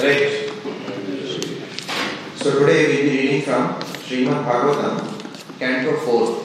[0.00, 0.48] Right.
[2.36, 4.96] So today we will be reading from Srimad Bhagavatam,
[5.58, 6.42] Canto 4.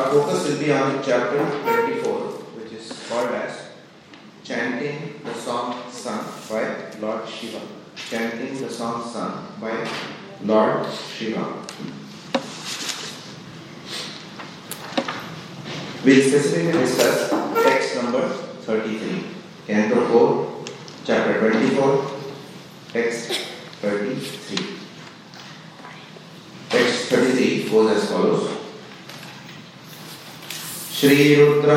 [0.00, 2.18] Our focus will be on chapter 24,
[2.56, 3.68] which is called as
[4.42, 7.60] Chanting the Song Sung by Lord Shiva.
[7.94, 9.86] Chanting the Song Sung by
[10.44, 11.44] Lord Shiva.
[16.02, 17.28] We'll specifically discuss
[17.62, 19.24] text number 33.
[19.66, 20.51] Canto 4,
[21.04, 22.10] chapter 24,
[22.92, 23.32] text
[23.80, 24.66] 33.
[26.68, 28.58] Text 33 goes as follows.
[31.02, 31.76] Sri Rudra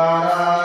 [0.00, 0.59] Para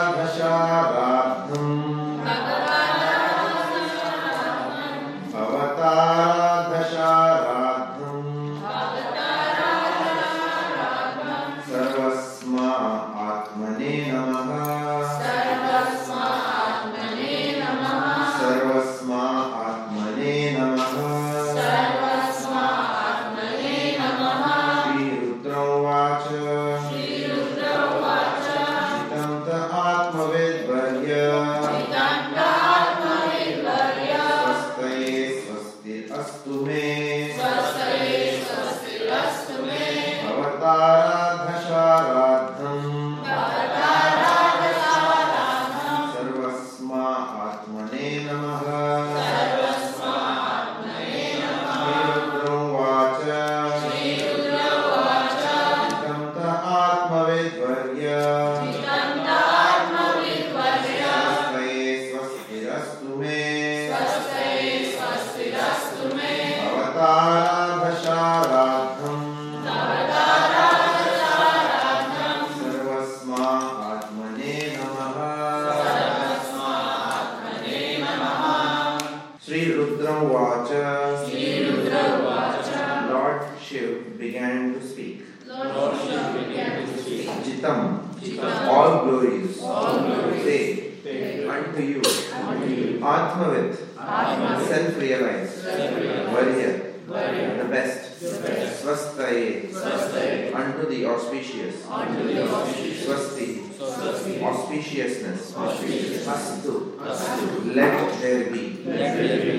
[107.74, 108.62] let there be,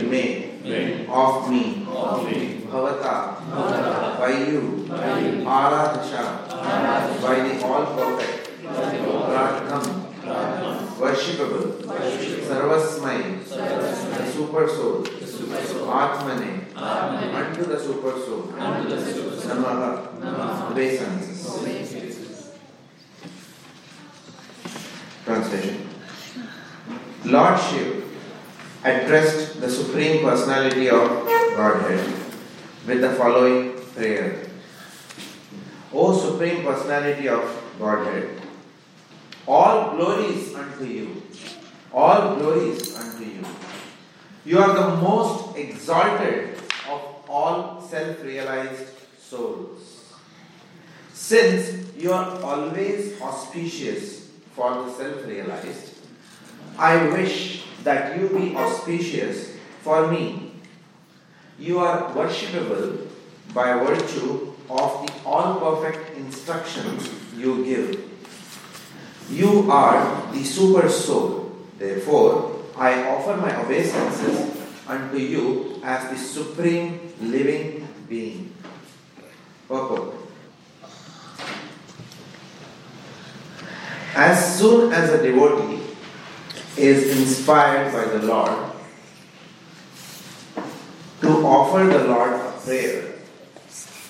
[0.09, 1.85] may, of me,
[2.67, 3.15] Bhavata,
[4.19, 6.23] by you, Aradhasha,
[7.21, 9.85] by the all perfect, Radham,
[10.99, 11.65] worshipable,
[12.47, 15.03] Sarvasmai, the super soul,
[15.88, 19.91] Atmane, unto the super soul, Namaha,
[20.71, 21.26] obeisances.
[30.27, 31.07] Personality of
[31.55, 32.05] Godhead
[32.85, 34.43] with the following prayer
[35.93, 37.45] O Supreme Personality of
[37.79, 38.41] Godhead,
[39.47, 41.23] all glories unto you,
[41.93, 43.45] all glories unto you.
[44.43, 46.57] You are the most exalted
[46.91, 50.13] of all self realized souls.
[51.13, 55.94] Since you are always auspicious for the self realized,
[56.77, 59.56] I wish that you be auspicious
[59.87, 60.51] for me.
[61.57, 63.07] You are worshipable
[63.53, 68.03] by virtue of the all perfect instructions you give.
[69.31, 71.55] You are the super soul.
[71.79, 78.53] Therefore, I offer my obeisances unto you as the supreme living being.
[79.69, 80.15] Purport.
[84.15, 85.79] As soon as a devotee
[86.75, 88.76] is inspired by the Lord
[91.27, 93.19] to offer the Lord a prayer,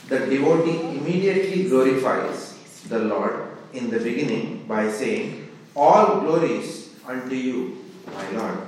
[0.07, 2.53] the devotee immediately glorifies
[2.87, 8.59] the Lord in the beginning by saying, All glories unto you, my Lord.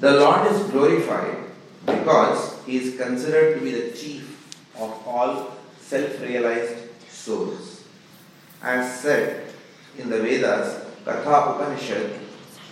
[0.00, 1.44] The Lord is glorified
[1.86, 4.26] because he is considered to be the chief
[4.74, 7.84] of all self realized souls.
[8.62, 9.54] As said
[9.96, 12.18] in the Vedas, Katha Upanishad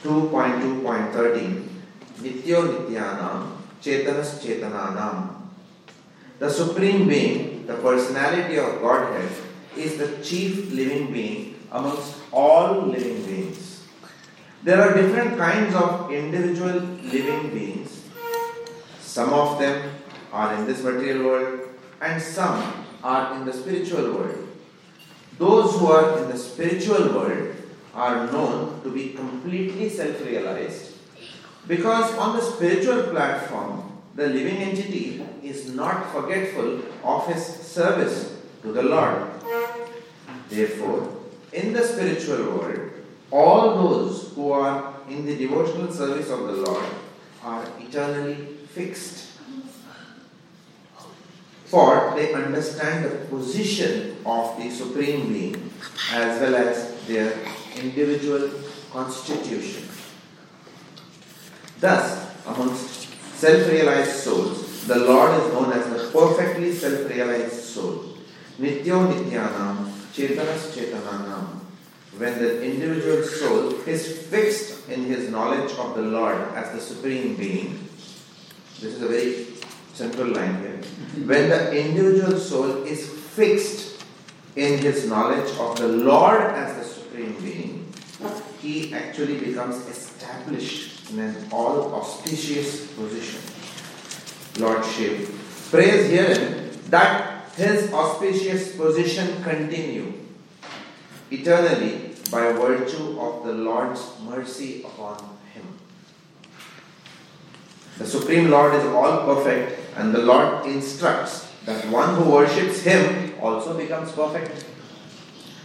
[0.02, 1.69] 2.2.13,
[2.19, 5.34] Nityo Nityanam, Chetanas Chetananam.
[6.38, 9.30] The Supreme Being, the personality of Godhead,
[9.76, 13.82] is the chief living being amongst all living beings.
[14.62, 16.80] There are different kinds of individual
[17.14, 18.02] living beings.
[19.00, 19.90] Some of them
[20.32, 21.60] are in this material world,
[22.00, 24.48] and some are in the spiritual world.
[25.38, 27.54] Those who are in the spiritual world
[27.94, 30.94] are known to be completely self realized
[31.66, 38.72] because on the spiritual platform, the living entity is not forgetful of his service to
[38.72, 39.31] the Lord.
[40.49, 41.16] Therefore,
[41.52, 42.90] in the spiritual world,
[43.31, 46.84] all those who are in the devotional service of the Lord
[47.43, 48.34] are eternally
[48.72, 49.32] fixed.
[51.64, 55.70] For they understand the position of the Supreme Being
[56.12, 57.37] as well as their
[57.76, 58.50] individual
[58.93, 59.94] constitution.
[61.84, 68.16] Thus, amongst self realized souls, the Lord is known as the perfectly self realized soul.
[68.58, 71.60] Nityo Nityanam, Chetanas Chetananam.
[72.16, 77.36] When the individual soul is fixed in his knowledge of the Lord as the Supreme
[77.36, 77.86] Being,
[78.81, 79.46] this is a very
[79.92, 80.81] central line here.
[81.26, 84.02] When the individual soul is fixed
[84.56, 87.92] in his knowledge of the Lord as the Supreme Being,
[88.62, 93.40] he actually becomes established in an all auspicious position.
[94.58, 95.28] Lordship.
[95.70, 100.12] Praise herein that his auspicious position continue
[101.30, 105.18] eternally by virtue of the Lord's mercy upon
[105.52, 105.66] him.
[107.98, 113.34] The Supreme Lord is all perfect, and the Lord instructs that one who worships him
[113.40, 114.64] also becomes perfect.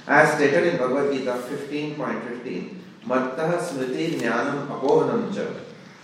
[0.07, 5.55] As stated in Bhagavad Gita 15.15, Mattah Smriti Jnanam Apohanam.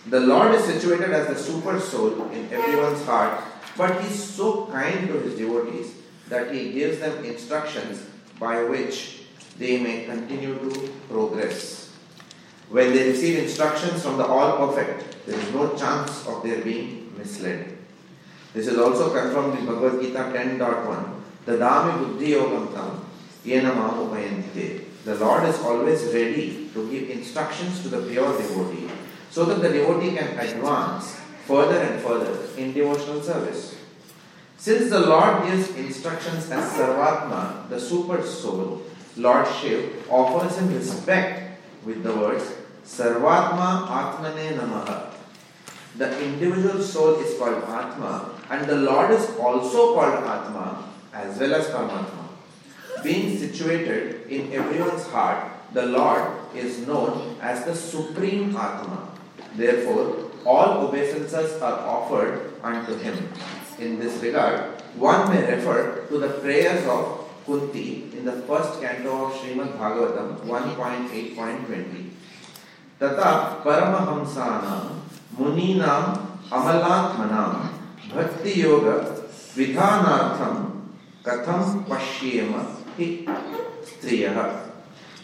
[0.07, 3.43] The Lord is situated as the super soul in everyone's heart,
[3.77, 5.93] but He is so kind to His devotees
[6.29, 8.05] that He gives them instructions
[8.39, 9.23] by which
[9.57, 11.91] they may continue to progress.
[12.69, 17.13] When they receive instructions from the All Perfect, there is no chance of their being
[17.17, 17.77] misled.
[18.53, 21.21] This is also confirmed in Bhagavad Gita 10.1.
[21.45, 23.05] "The Dadami buddhi yogam tam
[23.45, 24.84] yenamam upayante.
[25.05, 28.89] The Lord is always ready to give instructions to the pure devotee
[29.29, 33.75] so that the devotee can advance further and further in devotional service.
[34.57, 38.81] Since the Lord gives instructions as Sarvatma, the super soul,
[39.15, 42.51] Lord Shiv offers him respect with the words
[42.83, 45.13] Sarvatma Atmane Namaha.
[45.97, 51.53] The individual soul is called Atma and the Lord is also called Atma as well
[51.53, 52.24] as Paramatma.
[53.03, 56.23] Being situated in everyone's heart, the Lord
[56.55, 59.11] is known as the Supreme Atma.
[59.55, 63.29] Therefore, all obeisances are offered unto him.
[63.79, 69.27] In this regard, one may refer to the prayers of Kunti in the first canto
[69.27, 72.09] of Srimad Bhagavatam 1.8.20.
[72.99, 75.01] Tata Paramahamsanam
[75.37, 77.69] Muninam Amalatmanam
[78.13, 79.21] Bhakti Yoga
[79.53, 80.81] Vidhanartham
[81.23, 83.25] Katham Pashyema Hi
[83.83, 84.71] Striyaha.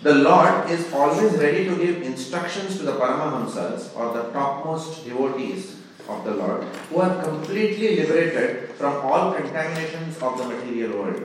[0.04, 5.78] The Lord is always ready to give instructions to the Paramahamsas or the topmost devotees
[6.10, 11.24] of the Lord who are completely liberated from all contaminations of the material world.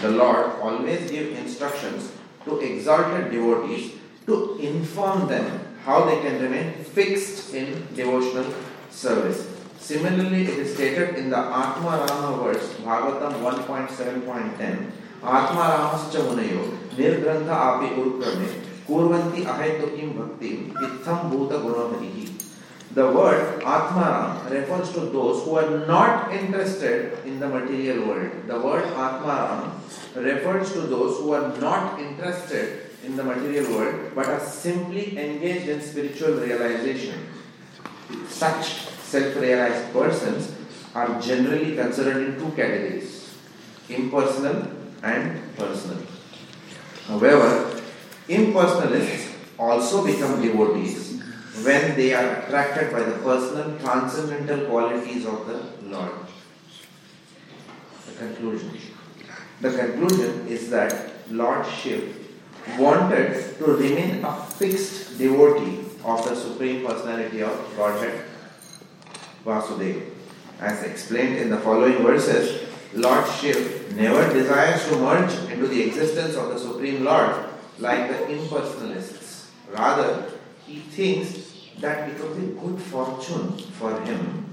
[0.00, 2.10] The Lord always gives instructions
[2.46, 3.92] to exalted devotees
[4.24, 8.50] to inform them how they can remain fixed in devotional
[8.88, 9.46] service.
[9.78, 14.90] Similarly, it is stated in the Atma Rama verse, Bhagavatam 1.7.10,
[15.26, 18.48] Atma Ramascha Munayo, Nirgrantha Api Urukrame,
[18.86, 22.42] Kurvanti Ahetukim Bhaktim, Itham Bhuta Gunavarihi.
[22.94, 28.30] The word Atmaram refers to those who are not interested in the material world.
[28.46, 29.72] The word Atmaram
[30.14, 35.68] refers to those who are not interested in the material world but are simply engaged
[35.68, 37.18] in spiritual realization.
[38.28, 38.64] Such
[39.12, 40.54] self realized persons
[40.94, 43.36] are generally considered in two categories
[43.88, 45.98] impersonal and personal.
[47.06, 47.80] However,
[48.28, 51.20] impersonalists also become devotees
[51.62, 56.12] when they are attracted by the personal transcendental qualities of the Lord.
[58.06, 58.78] The conclusion.
[59.60, 62.14] The conclusion is that Lord Shiv
[62.78, 68.24] wanted to remain a fixed devotee of the Supreme Personality of Godhead,
[69.44, 70.10] Vasudeva.
[70.60, 72.65] As explained in the following verses,
[72.96, 77.46] Lord Shiv never desires to merge into the existence of the Supreme Lord
[77.78, 79.48] like the impersonalists.
[79.70, 80.32] Rather,
[80.66, 84.46] he thinks that it was a good fortune for him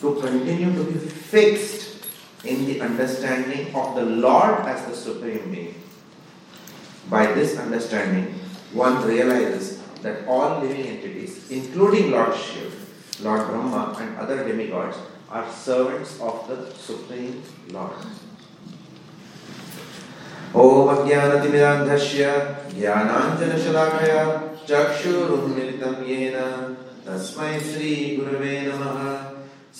[0.00, 2.06] to continue to be fixed
[2.44, 5.74] in the understanding of the Lord as the Supreme Being.
[7.08, 8.34] By this understanding,
[8.72, 12.76] one realizes that all living entities, including Lord Shiva,
[13.22, 14.98] Lord Brahma, and other demigods,
[15.30, 17.92] are servants of the Supreme Lord.
[20.56, 22.28] ॐ अज्ञानतिमिरान्धस्य
[22.74, 24.20] ज्ञानाञ्जनशलाकया
[24.68, 26.36] चक्षुरुन्मिलितं येन
[27.06, 29.02] तस्मै श्रीगुरवे नमः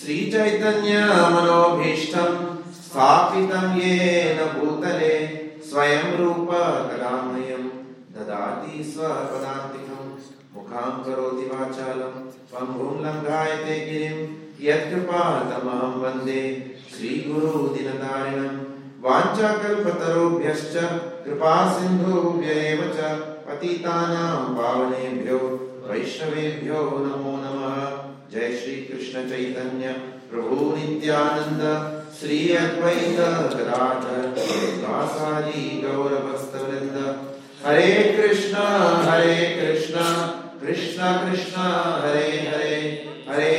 [0.00, 2.34] श्रीचैतन्यमनोभीष्टं
[2.80, 5.14] स्थापितं येन भूतले
[5.70, 6.50] स्वयं रूप
[6.90, 7.64] कलामयं
[8.16, 10.04] ददाति स्वपदान्तिकं
[10.54, 12.14] मुखां करोति वाचालं
[12.52, 14.20] पङ्गुं लङ्घायते गिरिं
[14.66, 16.42] यत्कृपातमहं वंदे
[16.92, 18.58] श्रीगुरुदिनतारिणम्
[19.04, 20.74] वाञ्छाकल्पतरुभ्यश्च
[21.24, 23.12] कृपा सिन्धुभ्य एव च
[23.46, 25.38] पतितानां पावनेभ्यो
[25.88, 27.76] वैष्णवेभ्यो नमो नमः।
[28.32, 29.22] जय श्री कृष्ण
[30.30, 31.62] प्रभु नित्यानंद
[32.18, 33.20] श्री अद्वैत
[33.54, 34.24] गदाधर
[34.82, 35.62] वासारी
[37.64, 38.54] हरे कृष्ण
[39.06, 40.02] हरे Krishna
[40.60, 41.56] Krishna Krishna,
[42.02, 42.76] Hare Hare
[43.28, 43.52] Hare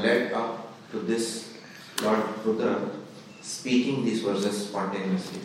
[0.00, 1.54] led up to this
[2.02, 2.90] Lord Rudra
[3.40, 5.40] speaking these verses spontaneously.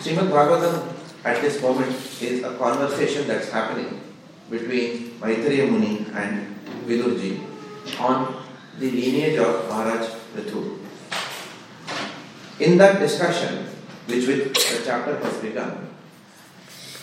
[0.00, 4.00] Srimad Bhagavatam at this moment is a conversation that's happening
[4.50, 6.54] between Maitreya Muni and
[6.86, 7.40] Vidurji
[7.98, 8.42] on
[8.78, 10.78] the lineage of Maharaj Prithu.
[12.60, 13.66] In that discussion,
[14.06, 15.88] which with the chapter has begun,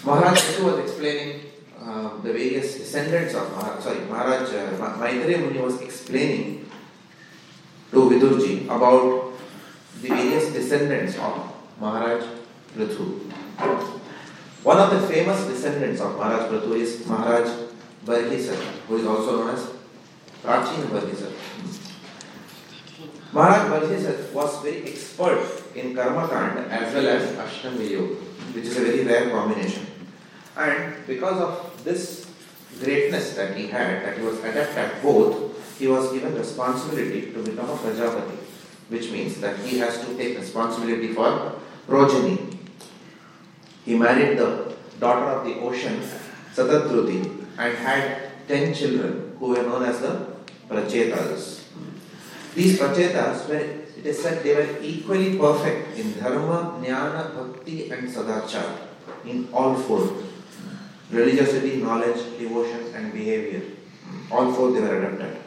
[0.04, 1.42] Maharaj Prithu was explaining
[1.86, 6.70] uh, the various descendants of Maharaj, sorry, Maharaj uh, Ma- Maitreya Muni was explaining
[7.92, 9.34] to Vidurji about
[10.02, 12.24] the various descendants of Maharaj
[12.76, 13.20] Prithu.
[14.64, 17.48] One of the famous descendants of Maharaj Prithu is Maharaj
[18.06, 18.56] Barhisar,
[18.88, 19.70] who is also known as
[20.44, 21.32] Prachina Barhisar.
[23.32, 28.16] Maharaj Barhisar was very expert in Karma Kand as well as Ashtanga Yoga,
[28.54, 29.86] which is a very rare combination.
[30.58, 32.26] And because of this
[32.84, 37.44] greatness that he had, that he was adept at both, he was given responsibility to
[37.44, 38.38] become a Prajapati,
[38.90, 41.54] which means that he has to take responsibility for
[41.88, 42.60] progeny.
[43.86, 46.02] He married the daughter of the ocean,
[46.54, 50.28] Satadruti, and had ten children who were known as the
[50.68, 51.64] Prachetas.
[52.56, 58.08] These Prachetas were, it is said, they were equally perfect in Dharma, Jnana, Bhakti, and
[58.10, 58.78] Sadachar,
[59.26, 60.10] in all four.
[61.16, 63.62] Religiosity, knowledge, devotion, and behavior.
[64.32, 65.42] All four they were adapted.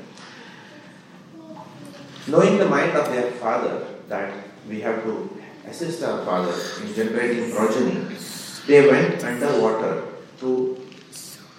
[2.26, 4.32] Knowing the mind of their father that
[4.68, 5.30] we have to
[5.66, 8.06] assist our father in generating progeny,
[8.66, 10.04] they went underwater
[10.40, 10.80] to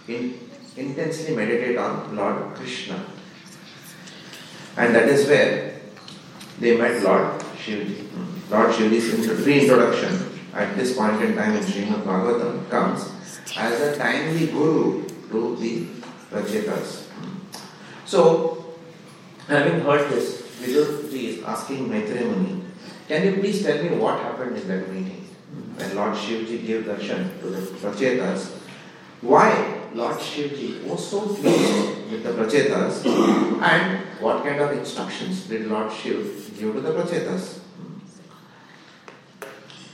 [0.08, 0.40] in,
[0.76, 3.06] intensely meditate on Lord Krishna.
[4.78, 5.82] And that is where
[6.60, 8.08] they met Lord Shivji.
[8.50, 13.19] Lord Shivji's reintroduction at this point in time in Srimad Bhagavatam comes
[13.58, 15.86] as a timely guru to the
[16.32, 17.06] Prachetas.
[18.06, 18.76] So,
[19.48, 22.64] having heard this, Vidurji is asking Maitreya Muni,
[23.08, 25.28] can you please tell me what happened in that meeting
[25.76, 28.58] when Lord Shivji gave darshan to the Prachetas?
[29.22, 33.06] Why Lord Shivji was so pleased with the Prachetas
[33.62, 37.60] and what kind of instructions did Lord Shiv give to the Prachetas?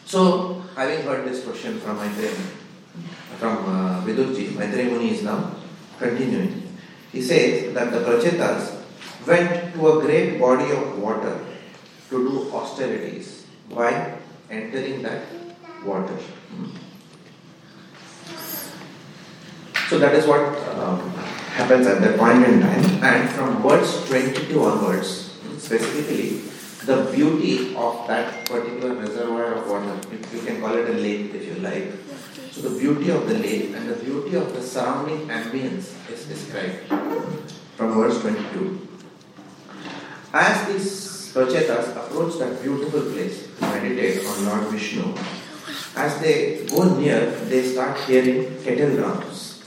[0.06, 2.36] So, having heard this question from Maitreya,
[3.46, 5.52] from uh, Vidurji, Maitreya Muni is now
[6.00, 6.66] continuing.
[7.12, 8.82] He says that the Prachetas
[9.28, 11.46] went to a great body of water
[12.10, 14.18] to do austerities by
[14.50, 15.26] entering that
[15.86, 16.18] water.
[19.90, 20.42] So that is what
[20.74, 21.10] um,
[21.54, 22.84] happens at that point in time.
[23.04, 26.42] And from verse 22 onwards, specifically,
[26.86, 30.00] the beauty of that particular reservoir of water,
[30.32, 31.92] you can call it a lake if you like.
[32.52, 36.88] So the beauty of the lake and the beauty of the surrounding ambience is described
[37.76, 38.88] from verse 22.
[40.32, 45.14] As these Prachetas approach that beautiful place to meditate on Lord Vishnu,
[45.96, 49.64] as they go near, they start hearing kettle drums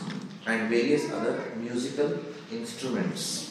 [0.46, 2.18] and various other musical
[2.50, 3.47] instruments.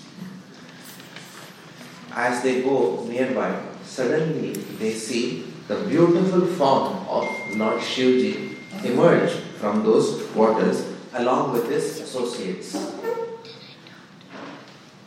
[2.17, 9.83] As they go nearby, suddenly they see the beautiful form of Lord Shivji emerge from
[9.83, 10.83] those waters
[11.13, 12.73] along with his associates.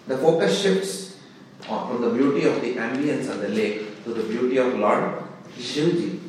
[0.06, 1.16] The focus shifts
[1.62, 5.24] from the beauty of the ambience of the lake to the beauty of Lord
[5.58, 6.20] Shivji.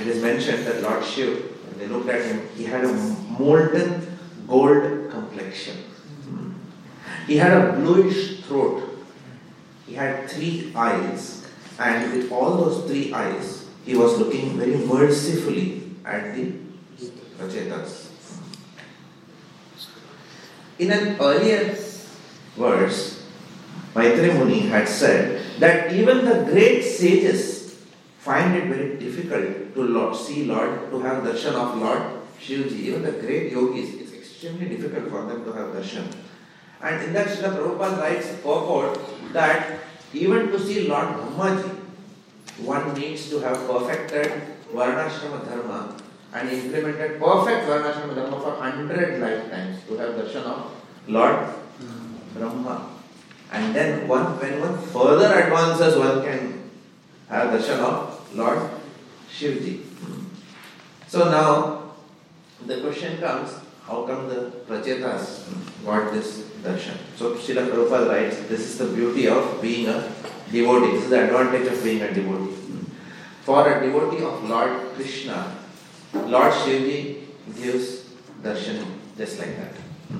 [0.00, 4.16] It is mentioned that Lord Shiv, when they looked at him, he had a molten
[4.46, 5.78] gold complexion.
[7.26, 8.90] He had a bluish throat.
[9.92, 11.44] He had three eyes,
[11.78, 16.54] and with all those three eyes, he was looking very mercifully at the
[17.36, 18.08] Prachetas.
[20.78, 21.76] In an earlier
[22.56, 23.28] verse,
[23.94, 27.76] Maitreya Muni had said that even the great sages
[28.16, 32.02] find it very difficult to Lord, see Lord, to have darshan of Lord
[32.40, 32.88] Shivji.
[32.88, 36.08] Even the great yogis, it's extremely difficult for them to have darshan.
[36.82, 38.98] And in that Srila Prabhupada writes purport
[39.32, 39.78] that
[40.12, 41.78] even to see Lord Brahmaji,
[42.66, 44.32] one needs to have perfected
[44.74, 45.96] Varnashrama Dharma
[46.34, 50.72] and implemented perfect Varnashrama Dharma for hundred lifetimes to have darshan of
[51.06, 51.54] Lord
[52.34, 52.88] Brahma.
[53.52, 56.70] And then one, when one further advances, one can
[57.28, 58.70] have darshan of Lord
[59.30, 59.82] Shivji.
[61.06, 61.94] So now
[62.66, 63.50] the question comes,
[63.86, 65.44] how come the Prachetas
[65.84, 66.96] got this darshan?
[67.16, 70.08] So Srila Prabhupada writes, this is the beauty of being a
[70.50, 70.92] devotee.
[70.92, 72.56] This is the advantage of being a devotee.
[73.42, 75.56] For a devotee of Lord Krishna,
[76.14, 77.24] Lord Shivji
[77.56, 78.10] gives
[78.42, 78.84] darshan
[79.16, 79.74] just like that.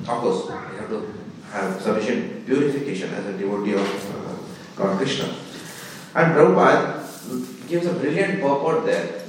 [0.08, 1.14] Of course, you have to
[1.52, 5.26] have sufficient purification as a devotee of uh, Lord Krishna.
[6.14, 9.22] And Prabhupada gives a brilliant purport there.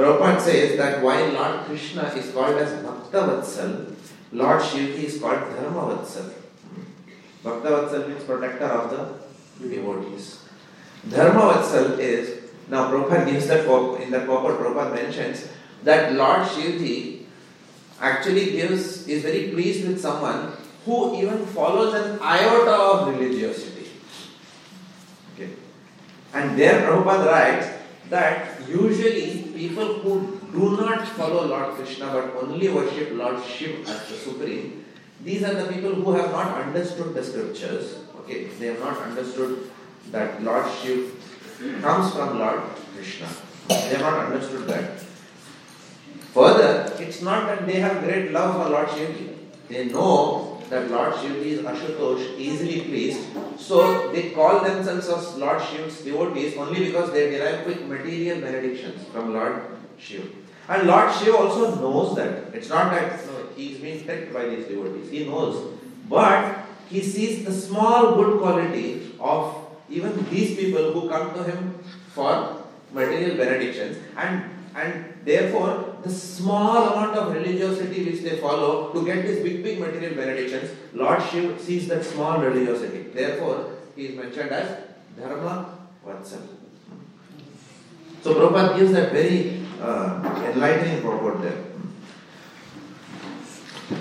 [0.00, 3.94] Prabhupada says that while Lord Krishna is called as Bhaktavatsal,
[4.32, 6.32] Lord Shivji is called Dharmavatsal.
[7.44, 10.44] Bhaktavatsal means protector of the devotees.
[11.06, 13.66] Dharmavatsal is, now Prabhupada gives that,
[14.00, 15.46] in that purport, Prabhupada mentions
[15.82, 17.24] that Lord Shivji
[18.00, 20.52] actually gives, is very pleased with someone
[20.86, 23.90] who even follows an iota of religiosity.
[25.34, 25.50] Okay.
[26.32, 27.66] And there Prabhupada writes
[28.08, 30.14] that usually people who
[30.52, 34.84] do not follow Lord Krishna but only worship Lord Shiva as the supreme,
[35.22, 37.98] these are the people who have not understood the scriptures.
[38.20, 39.70] Okay, they have not understood
[40.10, 41.10] that Lord Shiva
[41.82, 42.62] comes from Lord
[42.94, 43.28] Krishna.
[43.68, 45.00] They have not understood that.
[46.34, 49.34] Further, it's not that they have great love for Lord Shiva.
[49.68, 53.26] They know that Lord Shivji is Ashutosh, easily pleased.
[53.58, 59.06] So they call themselves as Lord Shiv's devotees only because they derive quick material benedictions
[59.08, 59.62] from Lord
[59.98, 60.32] Shiv.
[60.68, 62.54] And Lord Shiv also knows that.
[62.54, 65.10] It's not that no, he's being tricked by these devotees.
[65.10, 65.78] He knows.
[66.08, 69.56] But he sees the small good quality of
[69.88, 71.78] even these people who come to him
[72.14, 79.04] for material benedictions and and therefore the small amount of religiosity which they follow to
[79.04, 83.02] get these big, big material benedictions, Lord Shiva sees that small religiosity.
[83.14, 84.84] Therefore, he is mentioned as
[85.18, 86.42] Dharma Vatsal.
[88.22, 91.64] So Prabhupada gives that very uh, enlightening purport there.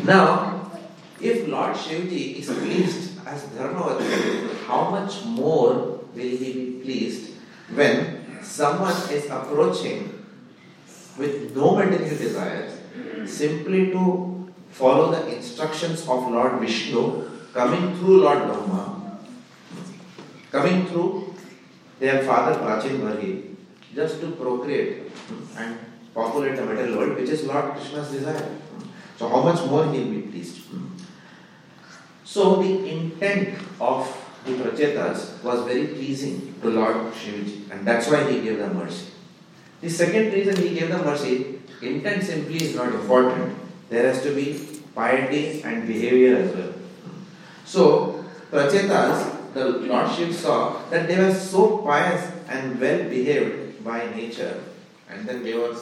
[0.04, 0.72] Now,
[1.20, 5.74] if Lord Shivji is pleased as Dharmavatsal, how much more
[6.14, 7.32] will he be pleased
[7.74, 10.20] when someone is approaching
[11.20, 12.80] with no material desires
[13.26, 14.04] simply to
[14.72, 19.20] follow the instructions of Lord Vishnu coming through Lord Brahma,
[20.52, 21.34] coming through
[22.00, 23.56] their father Prachin Barhi,
[23.94, 25.12] just to procreate
[25.58, 25.78] and
[26.14, 28.56] populate the material world, which is Lord Krishna's desire.
[29.18, 30.62] So, how much more he will be pleased?
[32.24, 34.08] So, the intent of
[34.46, 39.08] the Prachetas was very pleasing to Lord Shivaji, and that's why he gave them mercy.
[39.82, 43.56] The second reason he gave them mercy, intent simply is not important.
[43.90, 44.60] There has to be
[44.94, 46.74] piety and behavior as well.
[47.66, 54.64] So, Prachetas, the Lordship saw that they were so pious and well behaved by nature,
[55.10, 55.76] and then they were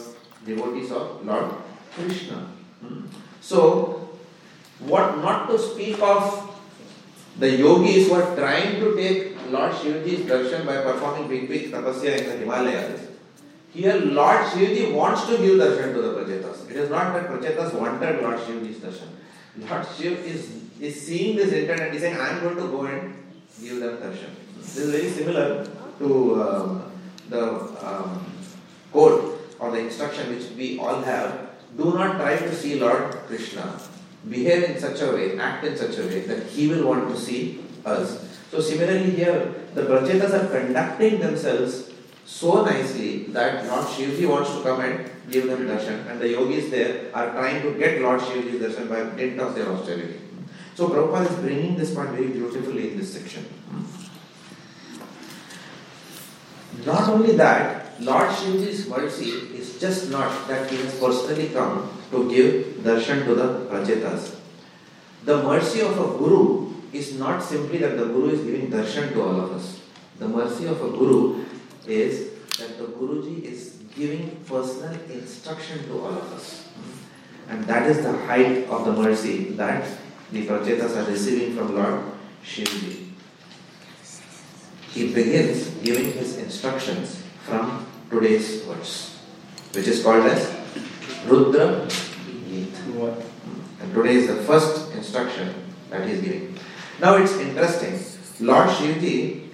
[0.45, 1.51] devotees of Lord
[1.93, 2.47] Krishna.
[2.81, 3.05] Hmm?
[3.41, 4.10] So,
[4.79, 6.47] what not to speak of
[7.39, 12.17] the yogis who are trying to take Lord Shivaji's darshan by performing big, big tapasya
[12.17, 13.07] in the Himalayas.
[13.73, 16.69] Here, Lord Shivaji wants to give darshan to the Prachetas.
[16.69, 19.10] It is not that Prachetas wanted Lord Shivaji's darshan.
[19.69, 22.86] Lord Shiv is, is seeing this intent and is saying, I am going to go
[22.86, 23.15] and
[23.62, 24.30] give them darshan.
[24.58, 25.67] This is very similar
[25.99, 26.91] to um,
[27.30, 27.43] the
[27.86, 28.25] um,
[28.93, 33.80] code or the instruction which we all have do not try to see Lord Krishna.
[34.30, 37.19] Behave in such a way, act in such a way that He will want to
[37.19, 38.23] see us.
[38.51, 41.87] So, similarly, here the Prachetas are conducting themselves
[42.27, 46.69] so nicely that Lord Shivji wants to come and give them darshan, and the yogis
[46.69, 50.19] there are trying to get Lord Shivji's darshan by dint of their austerity.
[50.75, 53.45] So, Prabhupada is bringing this point very beautifully in this section.
[56.85, 62.29] Not only that, Lord Shivji's mercy is just not that he has personally come to
[62.29, 64.35] give darshan to the Prachetas.
[65.23, 69.21] The mercy of a guru is not simply that the guru is giving darshan to
[69.21, 69.79] all of us.
[70.19, 71.46] The mercy of a guru
[71.88, 76.67] is that the Guruji is giving personal instruction to all of us.
[77.50, 79.88] And that is the height of the mercy that
[80.32, 82.04] the Prachetas are receiving from Lord
[82.43, 83.08] Shivji.
[84.91, 89.19] He begins giving his instructions from today's verse,
[89.73, 90.54] which is called as
[91.26, 91.88] Rudra.
[93.80, 95.54] And today is the first instruction
[95.89, 96.60] that he is giving.
[97.00, 98.00] Now it's interesting.
[98.45, 99.47] Lord Shivji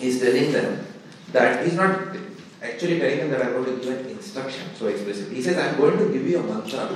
[0.00, 0.83] is telling them
[1.32, 2.16] that he's not
[2.62, 5.36] actually telling them that I'm going to give an instruction so explicitly.
[5.36, 6.88] He says, I'm going to give you a mantra.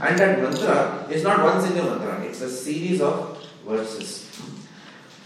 [0.00, 4.30] And that mantra is not one single mantra, it's a series of verses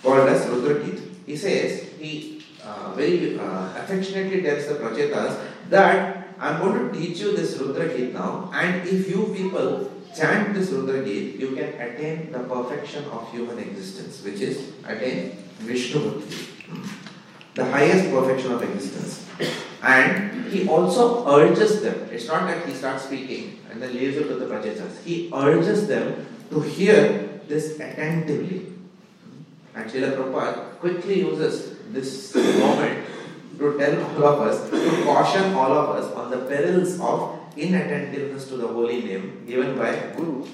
[0.02, 1.00] called as Rudra Geet.
[1.26, 7.20] He says, he uh, very uh, affectionately tells the Prachetas that I'm going to teach
[7.20, 12.32] you this Rudra now, and if you people chant this Rudra Geet, you can attain
[12.32, 16.46] the perfection of human existence, which is attain Vishnu Bhakti,
[17.54, 19.26] the highest perfection of existence.
[19.82, 24.28] And he also urges them, it's not that he starts speaking and then leaves it
[24.28, 28.72] to the Prachetas, he urges them to hear this attentively.
[29.74, 33.06] And Srila Prabhupada quickly uses this moment
[33.58, 38.48] to tell all of us, to caution all of us on the perils of inattentiveness
[38.48, 40.46] to the holy name given by Guru.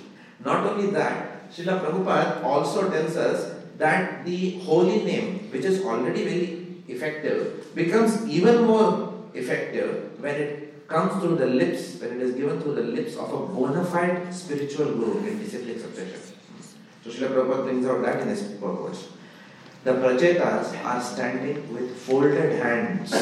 [0.44, 6.24] Not only that, Srila Prabhupada also tells us that the holy name, which is already
[6.24, 12.34] very effective, becomes even more effective when it comes through the lips, when it is
[12.34, 16.20] given through the lips of a bona fide spiritual guru in disciplic succession.
[17.04, 19.08] So Srila Prabhupada brings out that in his purpose.
[19.84, 23.12] The Prachetas are standing with folded hands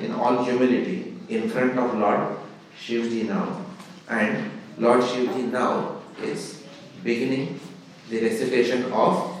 [0.00, 2.36] in all humility in front of Lord
[2.78, 3.64] Shivji now.
[4.08, 6.62] And Lord Shivji now is
[7.02, 7.60] beginning
[8.08, 9.36] the recitation of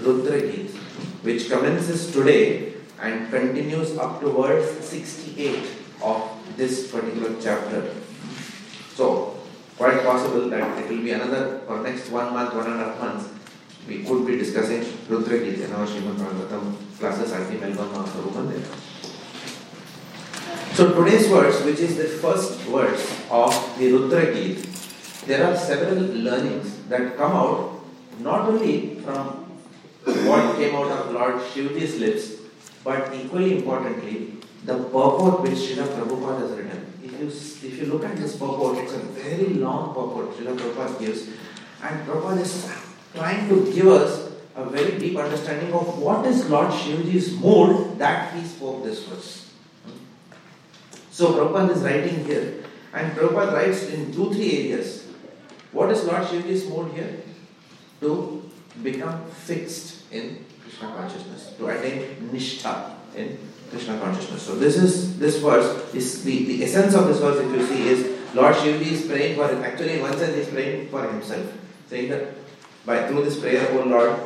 [0.00, 0.70] Rudra Geet,
[1.22, 2.67] which commences today
[3.00, 5.64] and continues up to verse 68
[6.02, 7.94] of this particular chapter.
[8.94, 9.36] So,
[9.76, 13.00] quite possible that it will be another, for next one month, one and a half
[13.00, 13.28] months,
[13.86, 18.64] we could be discussing Rudra Geet in our Srimad Bhagavatam classes at the Melbourne
[20.74, 24.66] So today's verse, which is the first verse of the Rudra Geet,
[25.26, 27.80] there are several learnings that come out
[28.20, 29.46] not only from
[30.04, 32.37] what came out of Lord Shivji's lips,
[32.88, 36.86] but equally importantly the purport which Srila Prabhupada has written.
[37.04, 37.26] If you,
[37.68, 41.28] if you look at this purport, it's a very long purport Srila Prabhupada gives.
[41.82, 42.70] And Prabhupada is
[43.14, 48.34] trying to give us a very deep understanding of what is Lord Shivaji's mood that
[48.34, 49.52] he spoke this verse.
[51.10, 55.06] So Prabhupada is writing here, and Prabhupada writes in two, three areas.
[55.72, 57.20] What is Lord Shivaji's mood here?
[58.00, 58.50] To
[58.82, 63.38] become fixed in Krishna consciousness, to attain nishtha in
[63.70, 64.42] Krishna consciousness.
[64.42, 67.88] So this is this verse is the, the essence of this verse if you see
[67.88, 69.62] is Lord Shivaji is praying for him.
[69.62, 71.46] actually one sense is praying for himself,
[71.88, 72.34] saying that
[72.84, 74.18] by through this prayer, O Lord,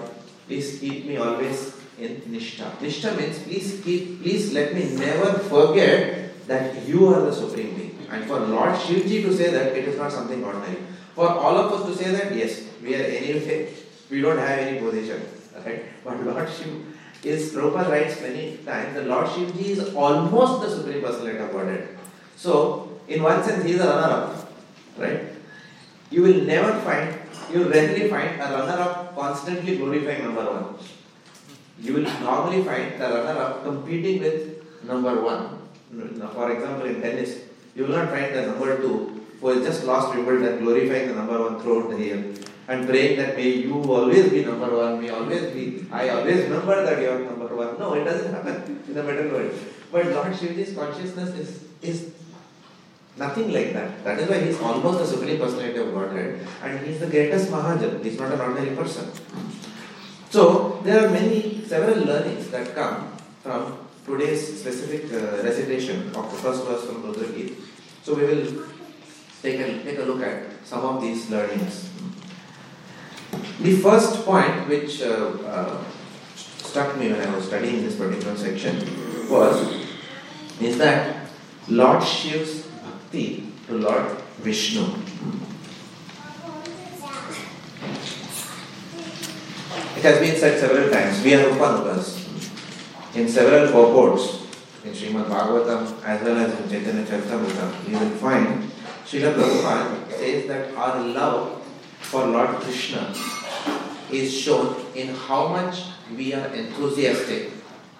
[0.48, 2.70] please keep me always in nishtha.
[2.78, 8.06] Nishtha means please keep please let me never forget that you are the supreme being.
[8.10, 10.82] And for Lord Shivji to say that it is not something ordinary.
[11.14, 13.72] For all of us to say that yes, we are anyway
[14.10, 15.22] we don't have any position.
[15.56, 15.84] Right?
[16.04, 16.92] But Lord Shiv
[17.24, 21.88] is Prabhupada writes many times the Lord Shivji is almost the Supreme Personality of Godhead.
[22.36, 24.52] So, in one sense, he is a runner up.
[24.98, 25.20] Right?
[26.10, 27.14] You will never find,
[27.52, 30.74] you will rarely find a runner up constantly glorifying number one.
[31.80, 35.58] You will normally find the runner up competing with number one.
[36.34, 37.38] For example, in tennis,
[37.74, 41.40] you will not find the number two who has just lost Wimbledon glorifying the number
[41.40, 42.34] one throughout the year
[42.68, 46.84] and praying that may you always be number one, may always be, I always remember
[46.84, 47.78] that you are number one.
[47.78, 49.52] No, it doesn't happen in the material world.
[49.90, 52.12] But Lord Shivaji's consciousness is, is
[53.16, 54.04] nothing like that.
[54.04, 57.08] That is why he is almost the Supreme Personality of Godhead and he is the
[57.08, 58.02] greatest Mahajan.
[58.02, 59.10] He is not an ordinary person.
[60.30, 66.38] So, there are many, several learnings that come from today's specific uh, recitation of the
[66.38, 67.28] first verse from Rudra
[68.02, 68.66] So, we will
[69.42, 71.90] take a, take a look at some of these learnings.
[73.60, 75.84] The first point which uh, uh,
[76.36, 78.76] struck me when I was studying this particular section
[79.28, 79.86] was
[80.60, 81.28] is that
[81.68, 84.82] Lord Shiv's bhakti to Lord Vishnu.
[89.96, 92.18] It has been said several times, we are Upanukas.
[93.14, 94.42] In several purports,
[94.84, 98.70] in Srimad Bhagavatam as well as in Chaitanya Charitamrita, you will find
[99.06, 101.62] Srila Prabhupada says that our love
[102.12, 103.08] for Lord Krishna
[104.12, 107.52] is shown in how much we are enthusiastic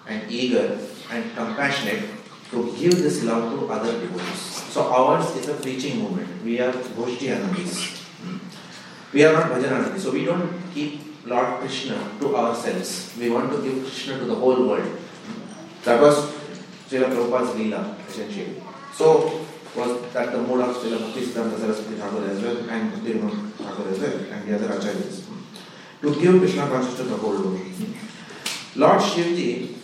[0.07, 0.77] and eager
[1.09, 2.03] and compassionate
[2.51, 4.43] to give this love to other devotees.
[4.69, 6.29] So ours is a preaching movement.
[6.45, 7.97] We are Goshti Anandis.
[8.21, 8.37] Hmm.
[9.13, 10.01] We are not Bhajan Anandis.
[10.01, 13.17] So we don't keep Lord Krishna to ourselves.
[13.17, 14.85] We want to give Krishna to the whole world.
[14.85, 15.41] Hmm.
[15.85, 16.21] That was
[16.87, 18.61] Srila Prabhupada's Leela, essentially.
[18.93, 19.42] So
[19.75, 23.99] was that the mode of Srila Siddhanta Saraswati Thakur as well and Bhakti Thakur as
[23.99, 25.25] well and the other acharyas
[26.01, 27.59] to give Krishna consciousness to the whole world.
[28.75, 29.75] Lord Shivji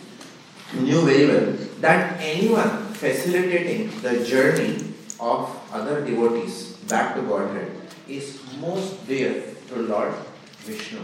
[0.74, 7.70] knew very well that anyone facilitating the journey of other devotees back to Godhead
[8.08, 10.12] is most dear to Lord
[10.58, 11.00] Vishnu.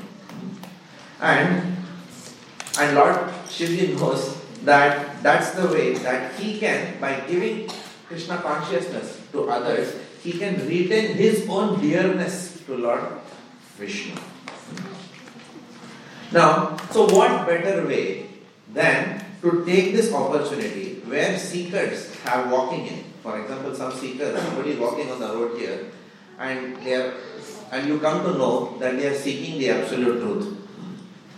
[1.20, 1.76] And,
[2.78, 3.16] and Lord
[3.48, 7.70] Shivji knows that that's the way that he can, by giving
[8.08, 13.02] Krishna consciousness to others, he can retain his own dearness to Lord
[13.76, 14.14] Vishnu.
[16.32, 18.28] Now, so what better way
[18.72, 23.04] than to take this opportunity where seekers have walking in.
[23.22, 25.90] For example, some seekers, somebody is walking on the road here,
[26.38, 27.14] and they are,
[27.70, 30.58] and you come to know that they are seeking the absolute truth.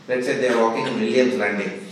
[0.07, 1.87] Let's say they are walking in Williams Landing.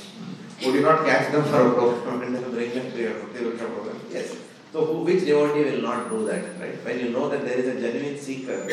[0.65, 3.13] Would you not catch them for a program and bring them to your
[3.57, 4.01] program?
[4.11, 4.37] Yes.
[4.77, 6.77] So, who, which devotee will not do that, right?
[6.85, 8.69] When you know that there is a genuine seeker,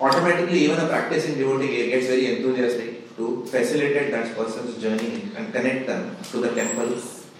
[0.00, 5.88] automatically even a practicing devotee gets very enthusiastic to facilitate that person's journey and connect
[5.88, 6.94] them to the temple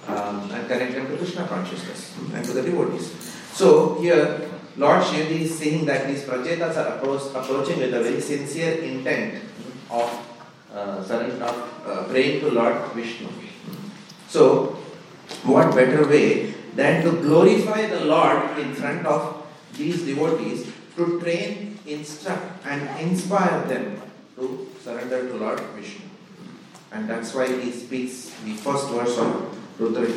[0.09, 3.15] um, and connect them to Krishna consciousness and to the devotees.
[3.53, 8.21] So here, Lord Shivji is saying that these prachetas are approach, approaching with a very
[8.21, 9.45] sincere intent
[9.89, 10.11] of
[10.75, 13.29] uh, of uh, praying to Lord Vishnu.
[14.29, 14.84] So,
[15.45, 21.79] what better way than to glorify the Lord in front of these devotees to train,
[21.87, 24.01] instruct, and inspire them
[24.37, 26.05] to surrender to Lord Vishnu.
[26.93, 30.09] And that's why he speaks the first verse of Rudra.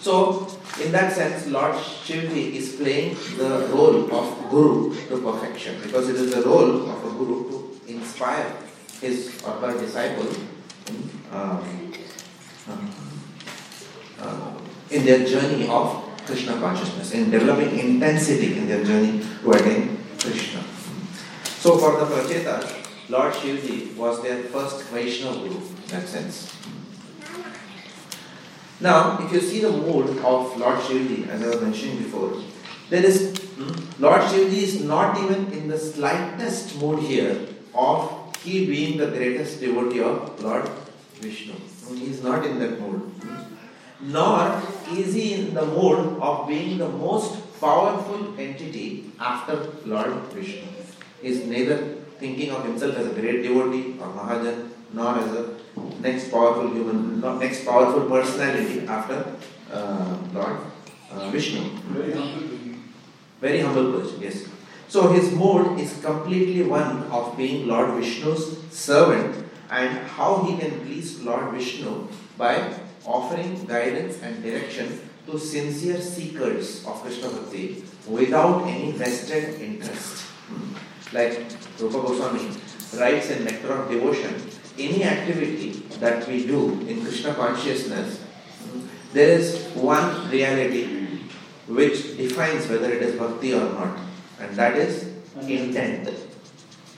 [0.00, 0.48] So,
[0.82, 6.16] in that sense, Lord Shivji is playing the role of Guru to perfection because it
[6.16, 8.52] is the role of a Guru to inspire
[9.00, 10.28] his or her disciple
[11.32, 11.60] uh,
[14.22, 14.52] uh,
[14.90, 20.62] in their journey of Krishna consciousness, in developing intensity in their journey to attain Krishna.
[21.58, 26.56] So for the Pracheta, Lord Shivji was their first Vaishnava Guru in that sense.
[28.80, 32.42] Now, if you see the mood of Lord Shivji, as I was mentioning before,
[32.90, 38.66] there is hmm, Lord Shivji is not even in the slightest mood here of he
[38.66, 40.68] being the greatest devotee of Lord
[41.20, 41.54] Vishnu.
[41.94, 43.10] He is not in that mood.
[44.02, 50.66] Nor is he in the mood of being the most powerful entity after Lord Vishnu.
[51.20, 51.76] He is neither
[52.18, 55.50] thinking of himself as a great devotee or Mahajan, nor as a
[56.00, 59.24] next powerful human, not next powerful personality after
[59.72, 60.56] uh, Lord
[61.12, 61.60] uh, Vishnu.
[61.90, 62.48] Very humble.
[63.40, 64.46] Very humble person, yes.
[64.88, 70.80] So his mode is completely one of being Lord Vishnu's servant and how he can
[70.80, 72.74] please Lord Vishnu by
[73.06, 80.24] offering guidance and direction to sincere seekers of Krishna Bhakti without any vested interest.
[81.12, 81.46] Like
[81.78, 82.50] Rupa Goswami
[82.98, 84.34] writes in Nectar of Devotion,
[84.78, 88.24] any activity that we do in Krishna consciousness,
[89.12, 91.20] there is one reality
[91.68, 93.98] which defines whether it is bhakti or not,
[94.40, 96.08] and that is intent.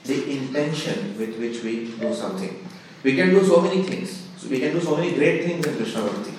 [0.05, 2.67] The intention with which we do something.
[3.03, 4.24] We can do so many things.
[4.37, 6.31] So we can do so many great things in Krishna Bhakti.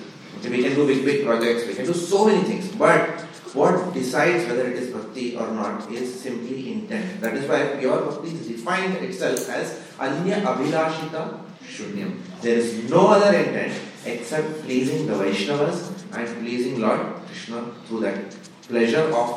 [0.49, 2.69] We can do big, big projects, we can do so many things.
[2.75, 7.21] But what decides whether it is bhakti or not is simply intent.
[7.21, 12.19] That is why pure bhakti is defined itself as anya abhilashita shunyam.
[12.41, 13.73] There is no other intent
[14.05, 15.79] except pleasing the Vaishnavas
[16.13, 18.35] and pleasing Lord Krishna through that
[18.67, 19.29] pleasure of,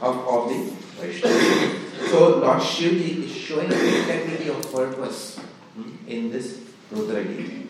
[0.00, 2.10] of, of the Vaishnavas.
[2.10, 5.38] So Lord Shivji is showing the integrity of purpose
[5.74, 7.65] hmm, in this Rudra Gita.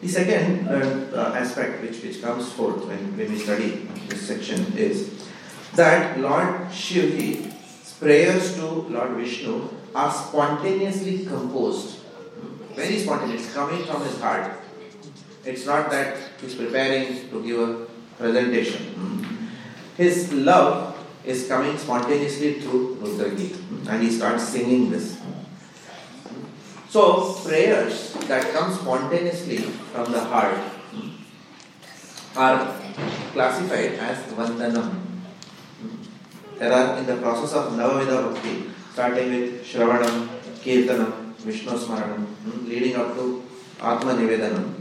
[0.00, 5.26] The second uh, aspect which, which comes forth when, when we study this section is
[5.74, 11.98] that Lord Shivji's prayers to Lord Vishnu are spontaneously composed.
[12.74, 14.52] Very spontaneous, coming from his heart.
[15.44, 17.86] It's not that he's preparing to give a
[18.18, 19.48] presentation.
[19.96, 23.30] His love is coming spontaneously through Rudra
[23.90, 25.18] and he starts singing this.
[26.88, 29.58] So, prayers that come spontaneously
[29.92, 30.56] from the heart
[32.34, 32.74] are
[33.36, 34.96] classified as Vandanam.
[36.56, 40.28] There are in the process of Navavidha Bhakti, starting with Shravanam,
[40.64, 43.44] Kirtanam, Vishnu Smaranam, hmm, leading up to
[43.82, 44.72] Atma Nivedanam.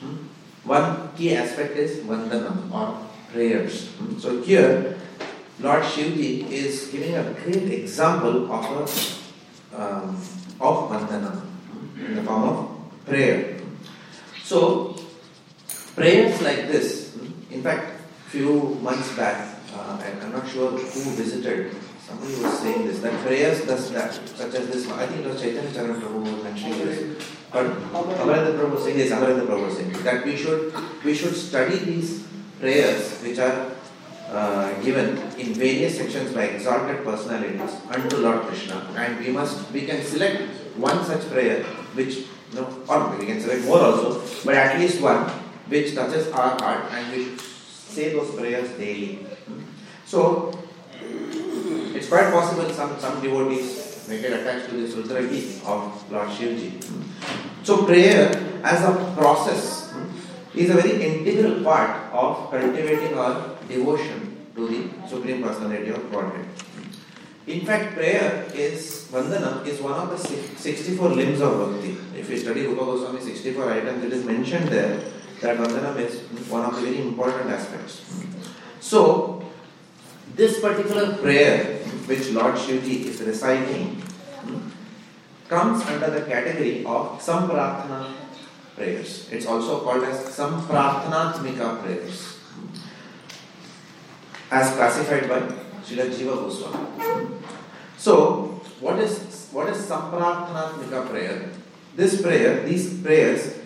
[0.00, 0.16] Hmm.
[0.64, 3.86] One key aspect is Vandanam or prayers.
[4.02, 4.18] Hmm.
[4.18, 4.98] So here,
[5.60, 10.16] Lord Shivji is giving a great example of a um,
[10.60, 11.51] of Vandanam
[11.96, 12.56] in the form of
[13.06, 13.60] prayer.
[14.44, 14.96] So,
[15.94, 17.16] prayers like this,
[17.50, 21.74] in fact, few months back, uh, I'm not sure who visited,
[22.06, 25.40] somebody was saying this, that prayers does that, such as this, I think it was
[25.40, 29.76] Chaitanya Charan Prabhu was mentioning this, but Amarendra Prabhu was saying this, Amarendra Prabhu was
[29.76, 30.72] saying that we should,
[31.04, 32.26] we should study these
[32.60, 33.72] prayers which are
[34.32, 39.84] uh, given in various sections by exalted personalities unto Lord Krishna, and we must we
[39.84, 40.42] can select
[40.76, 45.00] one such prayer which you know, or we can select more also, but at least
[45.00, 45.28] one
[45.68, 49.24] which touches our heart, and we should say those prayers daily.
[49.46, 49.60] Hmm?
[50.04, 50.52] So
[51.94, 56.82] it's quite possible some some devotees may get attached to this Rudragi of Lord Shivji.
[56.84, 57.02] Hmm?
[57.62, 58.28] So prayer
[58.64, 65.08] as a process hmm, is a very integral part of cultivating our devotion to the
[65.08, 66.46] Supreme Personality of Godhead.
[67.46, 71.96] In fact, prayer is, Vandanam is one of the 64 limbs of Bhakti.
[72.16, 75.00] If you study Rupa Goswami 64 items, it is mentioned there
[75.40, 78.02] that Vandanam is one of the very important aspects.
[78.78, 79.44] So,
[80.36, 84.68] this particular prayer which Lord Shivji is reciting hmm,
[85.48, 88.12] comes under the category of Samprarthana
[88.76, 89.28] prayers.
[89.32, 92.68] It's also called as Samprarthanatmika prayers, hmm.
[94.52, 97.28] as classified by Srila Jiva Goswami.
[97.98, 101.50] So, what is what is Samprarthanatmika prayer?
[101.94, 103.58] This prayer, these prayers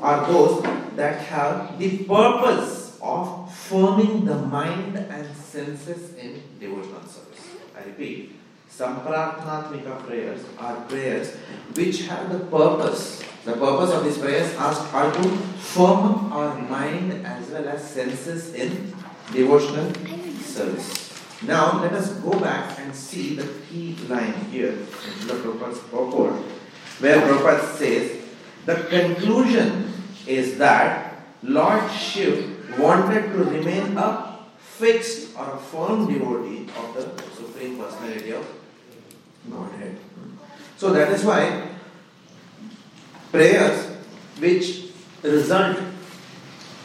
[0.00, 0.62] are those
[0.96, 7.42] that have the purpose of forming the mind and senses in devotional service.
[7.76, 8.36] I repeat,
[8.70, 11.34] Samprarthanatmika prayers are prayers
[11.74, 15.28] which have the purpose, the purpose of these prayers are to
[15.58, 18.94] form our mind as well as senses in
[19.32, 19.92] devotional
[20.42, 21.05] service.
[21.42, 26.32] Now let us go back and see the key line here in the Prabhupada's purport,
[27.00, 28.22] where Prabhupada says,
[28.64, 29.92] the conclusion
[30.26, 37.22] is that Lord Shiv wanted to remain a fixed or a firm devotee of the
[37.34, 38.46] Supreme Personality of
[39.50, 39.96] Godhead.
[40.76, 41.68] So that is why
[43.30, 43.86] prayers
[44.38, 44.90] which
[45.22, 45.78] result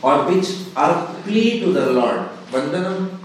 [0.01, 3.20] or which are a plea to the Lord, Vandanam,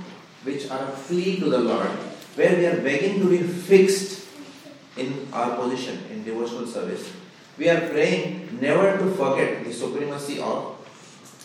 [0.46, 1.90] which are a plea to the Lord,
[2.38, 4.28] where we are begging to be fixed
[4.96, 7.10] in our position in devotional service.
[7.58, 10.76] We are praying never to forget the supremacy of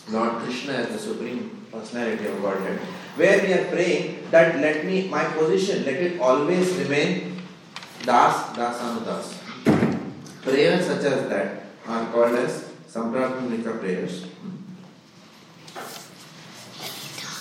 [0.10, 2.80] Lord Krishna as the supreme personality of Godhead.
[3.16, 7.42] Where we are praying that let me, my position, let it always remain
[8.04, 9.40] Das, Das
[10.42, 14.26] Prayers such as that are called as Samprarthamika prayers.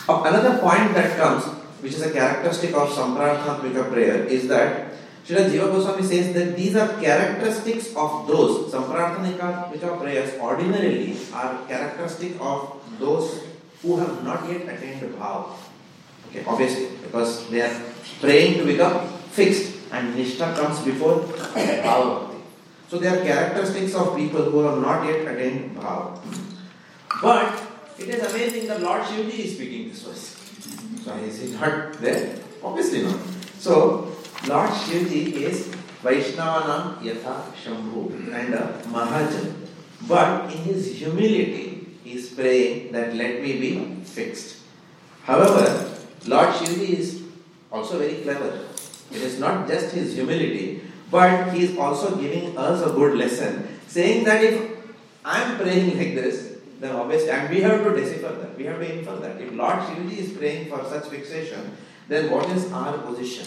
[0.09, 1.44] Another point that comes,
[1.82, 4.92] which is a characteristic of Samprarthamika prayer, is that
[5.26, 12.32] Srila Jiva Goswami says that these are characteristics of those, Samprarthamika prayers ordinarily are characteristic
[12.40, 13.44] of those
[13.82, 15.57] who have not yet attained bhav.
[16.28, 17.82] Okay, obviously, because they are
[18.20, 22.34] praying to become fixed and Nishtha comes before bhava.
[22.88, 26.18] So they are characteristics of people who have not yet attained bhav.
[27.22, 27.69] But
[28.01, 30.36] it is amazing that Lord Shivji is speaking this verse.
[31.05, 32.38] So is he not there?
[32.62, 33.18] Obviously not.
[33.59, 34.12] So
[34.48, 35.68] Lord Shivji is
[36.03, 39.55] Vaishnavanam Yatha Shambhu and a Mahajan.
[40.09, 44.62] But in his humility, he is praying that let me be fixed.
[45.24, 45.94] However,
[46.26, 47.22] Lord Shivji is
[47.70, 48.66] also very clever.
[49.11, 53.68] It is not just his humility, but he is also giving us a good lesson,
[53.88, 54.70] saying that if
[55.24, 58.78] I am praying like this, then obviously, and we have to decipher that, we have
[58.81, 59.41] to infer that.
[59.41, 61.76] If Lord Shivji is praying for such fixation,
[62.09, 63.47] then what is our position?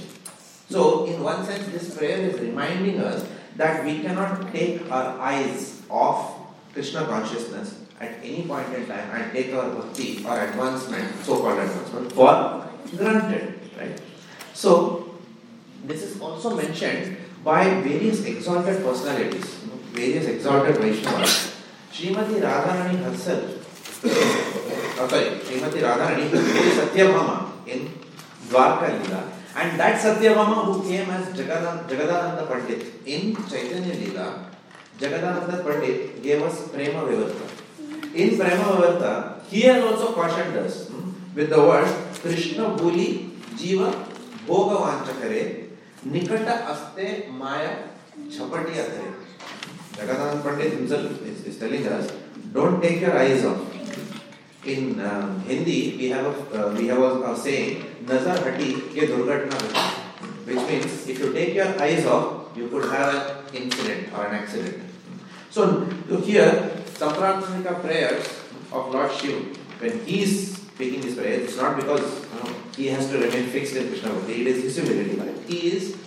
[0.70, 3.28] So, in one sense, this prayer is reminding us
[3.58, 6.40] that we cannot take our eyes off
[6.74, 11.60] Krishna consciousness at any point in time and take our bhakti or advancement, so called
[11.60, 13.60] advancement, for granted.
[13.78, 14.02] Right?
[14.54, 15.16] So,
[15.86, 19.46] this is also mentioned by various exalted personalities,
[19.92, 21.53] various exalted Vaishnavas.
[25.00, 27.88] Oh, sorry, Srimati Radharani is Satyabhama in
[28.50, 29.32] Dwarka Lila.
[29.56, 34.50] And that Satyabhama who came as Jagadananda Pandit in Chaitanya Lila,
[34.98, 37.48] Jagadananda Pandit gave us Prema Vivarta.
[38.16, 43.94] In Prema Vivarta, he has also cautioned us hmm, with the words Krishna Buli Jiva
[44.48, 45.64] Bhoga Vanchakare
[46.06, 47.70] निकट अस्ते माया
[48.32, 49.23] छपटी अधरे
[49.94, 52.12] Jagadanand Pandit himself is, is telling us,
[52.52, 53.62] don't take your eyes off.
[54.66, 59.12] In uh, Hindi, we have a uh, we have a, a saying, nazar hati ke
[59.12, 59.60] durgatna
[60.46, 64.36] which means if you take your eyes off, you could have an incident or an
[64.36, 64.84] accident.
[65.50, 66.46] So to hear
[67.00, 68.28] Samprarthamika prayers
[68.72, 69.40] of Lord Shiva,
[69.80, 73.48] when he is speaking these prayers, it's not because you know, he has to remain
[73.48, 75.20] fixed in Krishna Bhakti, it is his humility.
[75.48, 75.98] He is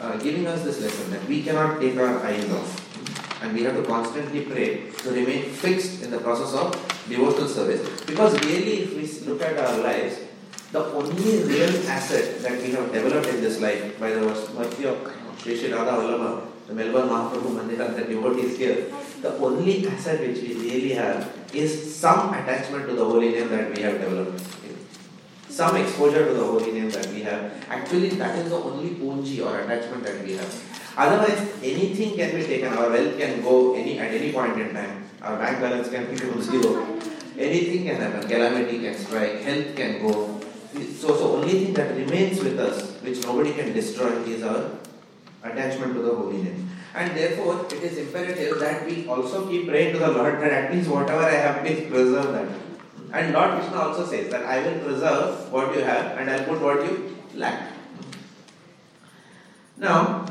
[0.00, 2.85] uh, giving us this lesson that we cannot take our eyes off.
[3.42, 6.72] And we have to constantly pray to remain fixed in the process of
[7.08, 7.82] devotional service.
[8.04, 10.20] Because really, if we look at our lives,
[10.72, 15.12] the only real asset that we have developed in this life by the mercy of
[15.38, 20.20] Sri Sri Radha Vallabha, the Melbourne Mahaprabhu Mandir and the devotees here, the only asset
[20.20, 24.42] which we really have is some attachment to the holy name that we have developed
[25.56, 27.50] some exposure to the holy name that we have.
[27.70, 30.52] Actually, that is the only punji or attachment that we have.
[30.96, 32.72] Otherwise, anything can be taken.
[32.72, 35.04] Our wealth can go any at any point in time.
[35.20, 36.86] Our bank balance can become zero.
[37.38, 38.28] Anything can happen.
[38.28, 39.40] Calamity can strike.
[39.42, 40.40] Health can go.
[40.74, 44.70] So, so only thing that remains with us, which nobody can destroy, is our
[45.42, 46.70] attachment to the holy name.
[46.94, 50.72] And therefore, it is imperative that we also keep praying to the Lord that at
[50.72, 52.48] least whatever I have, please preserve that.
[53.12, 56.60] And Lord Krishna also says that I will preserve what you have and I'll put
[56.60, 57.72] what you lack.
[59.76, 60.26] Now,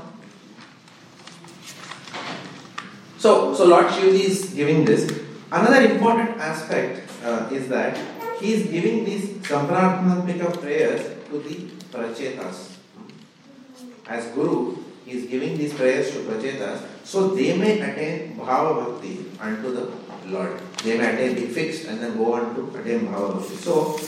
[3.26, 5.10] so, so Lord Shivji is giving this.
[5.52, 7.98] Another important aspect uh, is that
[8.40, 11.56] he is giving these Samprarthamika prayers to the
[11.90, 12.78] Prachetas.
[14.08, 19.26] As Guru, he is giving these prayers to Prachetas so they may attain Bhava Bhakti
[19.40, 19.92] unto the
[20.28, 20.60] Lord.
[20.84, 23.56] They may attain, be fixed, and then go on to attain Bhava Bhakti.
[23.56, 24.00] So,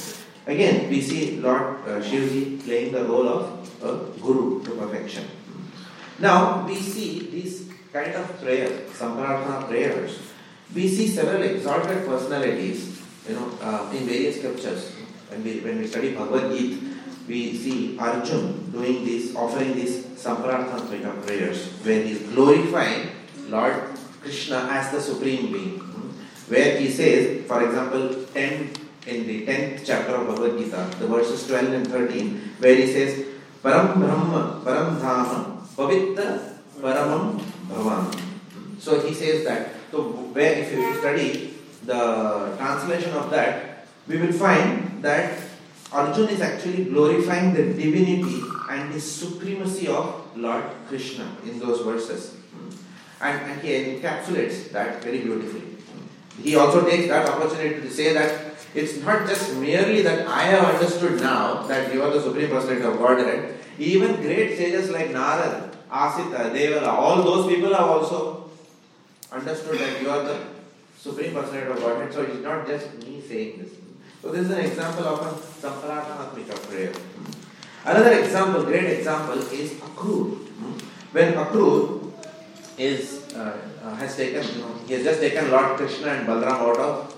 [0.46, 5.26] again, we see Lord uh, Shivji playing the role of a guru to perfection.
[6.20, 7.67] Now, we see these
[7.98, 10.20] kind of prayers, Samprarthana prayers,
[10.74, 14.94] we see several exalted personalities, you know, uh, in various scriptures.
[15.30, 16.86] When we, when we study Bhagavad Gita,
[17.28, 23.10] we see Arjun doing this, offering these Samprarthana prayers, where he is glorifying
[23.50, 23.76] Lord
[24.22, 25.88] Krishna as the supreme being
[26.48, 28.72] where he says, for example, 10
[29.08, 33.26] in the 10th chapter of Bhagavad Gita, the verses 12 and 13, where he says,
[33.62, 38.16] Param Brahma, Param Dhama, Pavitra Paramam Bhavan.
[38.80, 40.04] So he says that, so
[40.34, 41.54] where if you study
[41.84, 45.40] the translation of that, we will find that
[45.92, 52.36] Arjun is actually glorifying the divinity and the supremacy of Lord Krishna in those verses.
[53.22, 55.64] And, and he encapsulates that very beautifully.
[56.42, 60.76] He also takes that opportunity to say that it's not just merely that I have
[60.76, 63.58] understood now that you are the Supreme Personality of Godhead.
[63.80, 68.50] Even great sages like Narad, Asita, Devala, all those people have also
[69.32, 70.40] understood that you are the
[70.98, 72.14] Supreme Personality of Godhead.
[72.14, 73.72] So it's not just me saying this.
[74.22, 76.94] So this is an example of a Samparatmatmika prayer.
[77.86, 80.38] Another example, great example, is Akrur.
[81.12, 82.12] When Akrur
[82.78, 86.60] is uh, uh, has taken, you know, he has just taken Lord Krishna and Balram
[86.68, 87.16] out of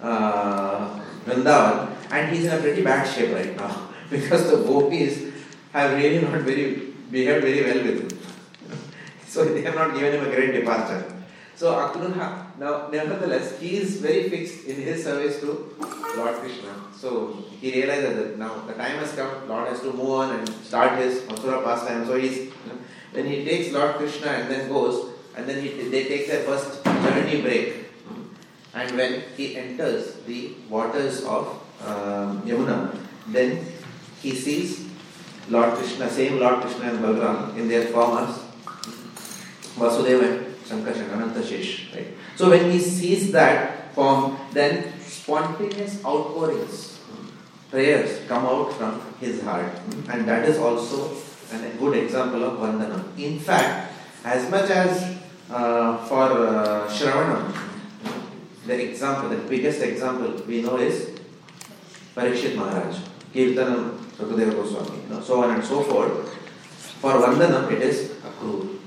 [0.00, 5.32] uh, Vrindavan, and he's in a pretty bad shape right now because the gopis
[5.72, 8.78] have really not very behaved very well with him.
[9.26, 11.04] so they have not given him a great departure.
[11.56, 12.16] So Akrur,
[12.58, 15.74] now nevertheless, he is very fixed in his service to
[16.16, 16.74] Lord Krishna.
[16.96, 20.48] So he realizes that now the time has come, Lord has to move on and
[20.48, 22.06] start his Mathura pastime.
[22.06, 22.52] So he's,
[23.12, 26.84] when he takes Lord Krishna and then goes, and then he, they take their first
[26.84, 27.86] journey break.
[28.74, 32.96] And when he enters the waters of um, Yamuna,
[33.28, 33.64] then
[34.20, 34.83] he sees
[35.48, 38.38] Lord Krishna, same Lord Krishna and Balram in their form as
[39.76, 41.94] Vasudeva and Sankarshan, Anantashesh.
[41.94, 42.08] Right?
[42.36, 47.00] So when he sees that form, then spontaneous outpourings,
[47.70, 49.72] prayers come out from his heart.
[50.08, 51.16] And that is also
[51.52, 53.04] a good example of Vandana.
[53.18, 53.92] In fact,
[54.24, 55.18] as much as
[55.50, 57.54] uh, for uh, Shravanam,
[58.66, 61.10] the example, the biggest example we know is
[62.16, 62.96] Parikshit Maharaj,
[63.34, 66.34] Kirtanam, Goswami, you know, so on and so forth.
[67.00, 68.78] For Vandanam, it is Akrur,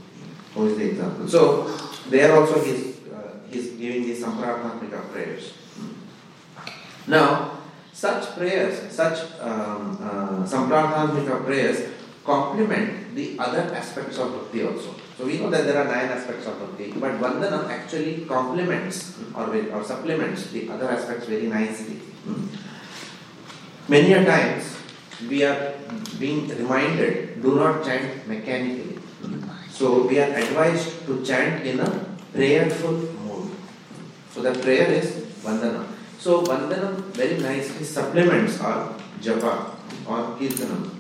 [0.54, 1.28] who is the example.
[1.28, 1.68] So,
[2.10, 5.54] there also he's, uh, he's giving these Samparatmatmika prayers.
[7.08, 7.60] Now,
[7.94, 11.92] such prayers, such um, uh, Samparatmatmika prayers
[12.24, 14.94] complement the other aspects of bhakti also.
[15.18, 19.50] So we know that there are nine aspects of bhakti, but Vandanam actually complements or,
[19.50, 22.00] or supplements the other aspects very nicely.
[23.88, 24.77] Many a times
[25.26, 25.74] we are
[26.20, 29.00] being reminded do not chant mechanically.
[29.72, 31.90] So we are advised to chant in a
[32.34, 33.52] prayerful mood.
[34.32, 35.12] So the prayer is
[35.44, 35.88] Vandana.
[36.20, 40.94] So Vandana very nicely supplements our japa or kirtanam.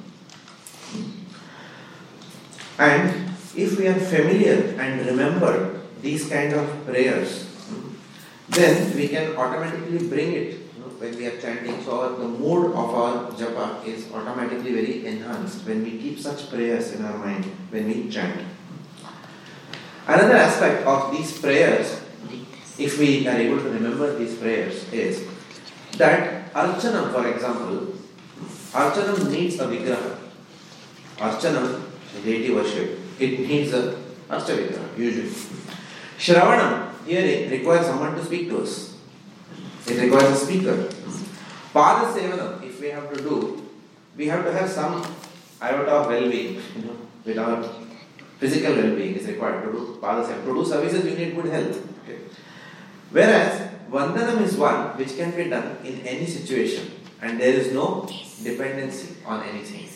[2.79, 7.47] And if we are familiar and remember these kind of prayers,
[8.49, 10.66] then we can automatically bring it
[10.99, 11.83] when we are chanting.
[11.83, 16.49] So our, the mood of our japa is automatically very enhanced when we keep such
[16.49, 18.41] prayers in our mind when we chant.
[20.07, 22.01] Another aspect of these prayers,
[22.79, 25.27] if we are able to remember these prayers, is
[25.97, 27.93] that Archanam, for example,
[28.71, 30.17] Archanam needs a vigraha.
[31.17, 31.81] Archanam,
[32.23, 33.97] deity worship, it needs a
[34.29, 35.29] Ashtavigraha, usually.
[36.17, 38.96] Shravanam, here it requires someone to speak to us.
[39.87, 40.89] It requires a speaker.
[41.73, 43.63] Pada Sevanam, if we have to do,
[44.15, 45.01] we have to have some
[45.61, 47.63] iota of well-being, you know, with our
[48.39, 50.45] physical well-being is required to do Pada Sevanam.
[50.45, 51.79] To do services, we need good health.
[52.03, 52.19] Okay.
[53.11, 58.07] Whereas, Vandanam is one which can be done in any situation and there is no
[58.43, 59.87] dependency on anything.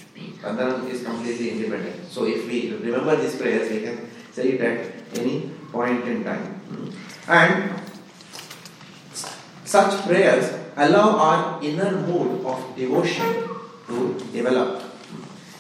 [0.42, 2.06] Vandanam is completely independent.
[2.08, 6.46] So if we remember these prayers, we can say it at any point in time.
[6.70, 6.90] Hmm.
[7.28, 7.81] And
[9.72, 13.48] such prayers allow our inner mood of devotion
[13.88, 14.84] to develop.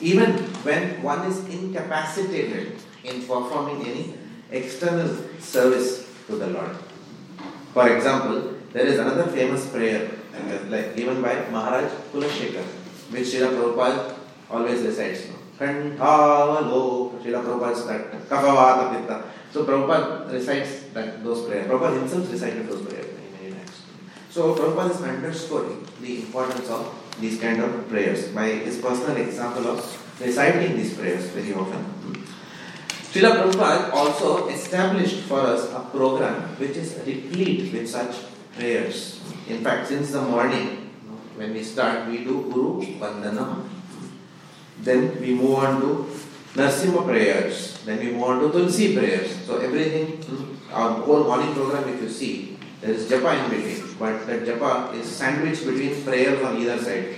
[0.01, 0.31] Even
[0.67, 4.13] when one is incapacitated in performing any
[4.51, 5.07] external
[5.39, 6.75] service to the Lord.
[7.73, 10.11] For example, there is another famous prayer
[10.67, 12.65] like given by Maharaj Kulashekar,
[13.11, 14.15] which Srila Prabhupada
[14.49, 15.27] always recites.
[18.91, 19.23] Pitta.
[19.53, 21.67] So Prabhupada recites that, those prayers.
[21.67, 23.10] Prabhupada himself recited those prayers.
[24.31, 26.87] So Prabhupada is underscoring the importance of
[27.19, 29.83] these kind of prayers by his personal example of
[30.21, 31.83] reciting these prayers very often.
[33.11, 38.23] Srila Prabhupada also established for us a program which is replete with such
[38.55, 39.19] prayers.
[39.49, 40.95] In fact, since the morning,
[41.35, 43.67] when we start, we do Guru Vandanam.
[44.79, 46.07] Then we move on to
[46.55, 47.83] Narsimha prayers.
[47.83, 49.45] Then we move on to Tulsi prayers.
[49.45, 52.50] So everything, hmm, our whole morning program, if you see,
[52.81, 53.95] there is japa in between.
[53.97, 57.15] But that japa is sandwiched between prayers on either side.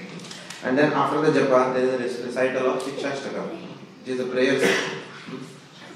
[0.64, 4.64] And then after the japa, there is a recital of Shikshashtaka, which is the prayers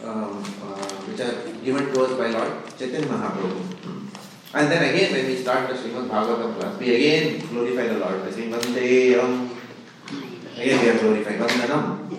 [0.03, 3.77] um, uh, which are given to us by Lord Chaitanya Mahaprabhu.
[4.53, 8.23] And then again, when we start the Srimad Bhagavatam class, we again glorify the Lord
[8.23, 9.49] by saying Vandeyam.
[10.55, 12.17] Again, we are glorifying Vandanam.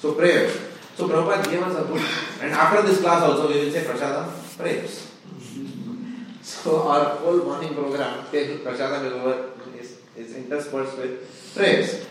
[0.00, 0.56] So, prayers.
[0.96, 2.00] So, Prabhupada gave us a book.
[2.40, 5.07] And after this class, also, we will say Prasadam, prayers.
[6.48, 8.24] So, our whole morning program,
[8.64, 12.06] Prasadam is over, is, is interspersed with prayers.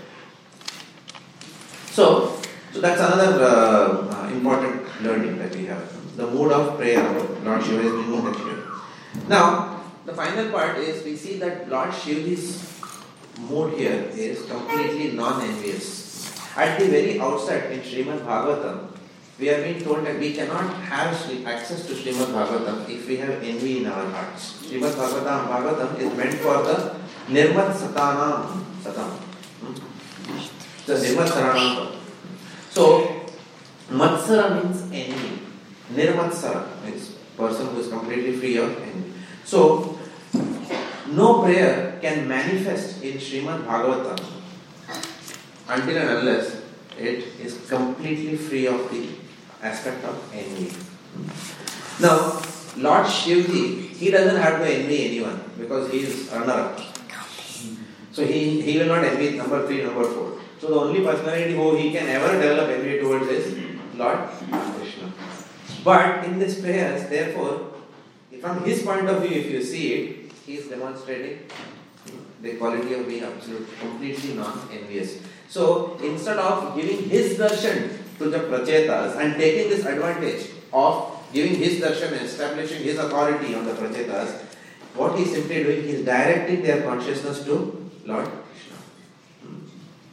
[1.90, 2.40] So,
[2.72, 5.82] so that's another uh, uh, important learning that we have.
[6.16, 7.02] The mood of prayer,
[7.44, 8.64] Lord Shiva is that here.
[9.28, 12.80] Now, the final part is we see that Lord Shiva's
[13.40, 16.30] mood here is completely non-envious.
[16.56, 18.97] At the very outset in Srimad Bhagavatam,
[19.40, 21.14] we are being told that we cannot have
[21.46, 24.64] access to Srimad Bhagavatam if we have envy in our hearts.
[24.64, 26.96] Srimad Bhagavatam, Bhagavatam is meant for the
[27.28, 29.12] Nirmat Satanam Satam.
[29.62, 29.74] Hmm?
[30.88, 31.96] The Nirmat Saranam.
[32.72, 33.26] So,
[33.90, 35.40] Matsara means envy.
[35.94, 39.14] Nirmatsara means person who is completely free of envy.
[39.46, 40.00] So,
[41.12, 44.20] no prayer can manifest in Srimad Bhagavatam
[45.70, 46.64] until and unless
[46.98, 49.27] it is completely free of the
[49.62, 50.72] aspect of envy.
[52.00, 52.42] Now,
[52.78, 56.76] Lord Shivji, he doesn't have to envy anyone because he is runner
[58.12, 60.40] So he, he will not envy number three, number four.
[60.60, 63.58] So the only personality who he can ever develop envy towards is
[63.96, 65.12] Lord Krishna.
[65.84, 67.74] But in this prayers, therefore,
[68.42, 71.46] from his point of view, if you see it, he is demonstrating
[72.42, 75.20] the quality of being absolute, completely non-envious.
[75.50, 81.56] So instead of giving his darshan to the prachetas and taking this advantage of giving
[81.56, 84.44] his darshan and establishing his authority on the prachetas,
[84.96, 88.78] what he is simply doing, he is directing their consciousness to Lord Krishna.
[89.44, 89.60] Hmm.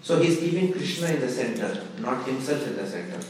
[0.02, 3.20] So he is keeping Krishna in the center, not himself in the center.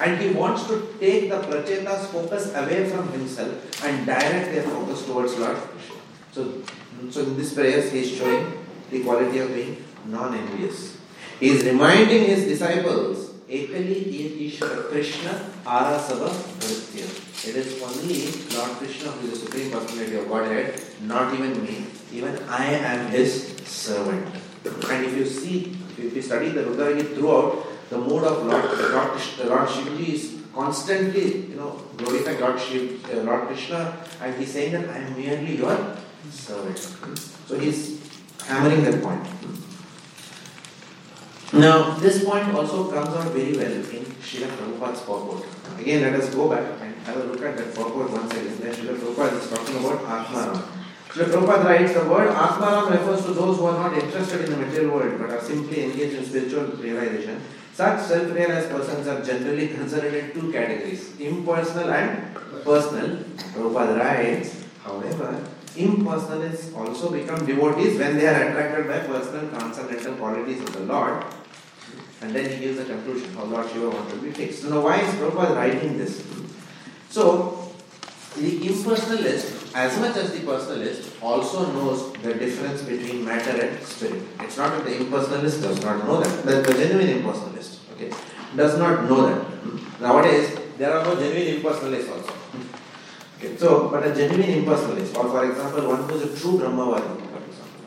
[0.00, 5.04] And he wants to take the Prachetas focus away from himself and direct their focus
[5.06, 5.96] towards Lord Krishna.
[6.32, 6.62] So,
[7.10, 10.96] so in this prayers he is showing the quality of being non-envious.
[11.38, 15.32] He is reminding his disciples, Ekali Ishvara Krishna
[15.66, 16.30] Arasava
[16.60, 17.48] Nritya.
[17.48, 21.84] It is only Lord Krishna who is the Supreme Personality of Godhead, not even me.
[22.12, 24.26] Even I am his servant.
[24.64, 29.20] And if you see, if you study the Rudra throughout, the mood of Lord, Lord,
[29.44, 34.72] Lord Shivji is constantly, you know, glorifying Lord, Shiv, uh, Lord Krishna and he's saying
[34.72, 35.96] that I am merely your
[36.30, 36.78] servant.
[36.78, 38.00] So he's
[38.46, 39.26] hammering that point.
[41.54, 45.44] Now, this point also comes out very well in Srila Prabhupada's purport.
[45.78, 48.56] Again, let us go back and have a look at that purport once again.
[48.58, 50.62] Then Srila Prabhupada is talking about Atmaram.
[51.10, 54.56] Srila Prabhupada writes the word Atmaram refers to those who are not interested in the
[54.64, 57.42] material world but are simply engaged in spiritual realization.
[57.74, 62.34] Such self-realized persons are generally considered in two categories, impersonal and
[62.64, 63.18] personal.
[63.52, 65.44] Prabhupada writes, however,
[65.76, 71.22] impersonalists also become devotees when they are attracted by personal transcendental qualities of the Lord.
[72.22, 74.64] And then he gives the conclusion how Lord Shiva wants to be fixed.
[74.64, 76.24] Now, why is Prabhupada writing this?
[77.10, 77.72] So,
[78.36, 84.22] the impersonalist, as much as the personalist, also knows the difference between matter and spirit.
[84.40, 88.12] It's not that the impersonalist does not know that, but the genuine impersonalist, okay,
[88.56, 90.00] does not know that.
[90.00, 92.32] Nowadays, there are no genuine impersonalists also.
[93.36, 97.20] Okay, so, but a genuine impersonalist, or for example, one who is a true Brahmavadi,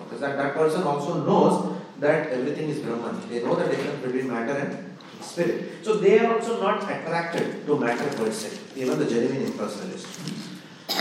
[0.03, 3.21] because that, that person also knows that everything is Brahman.
[3.29, 5.83] They know the difference between matter and spirit.
[5.83, 10.07] So they are also not attracted to matter per se, even the genuine impersonalist.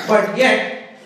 [0.08, 0.98] But yet,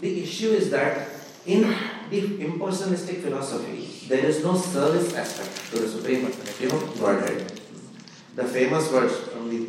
[0.00, 1.08] the issue is that
[1.46, 1.62] in
[2.10, 7.60] the impersonalistic philosophy, there is no service aspect to the Supreme Personality of Godhead.
[8.34, 9.68] The famous words from the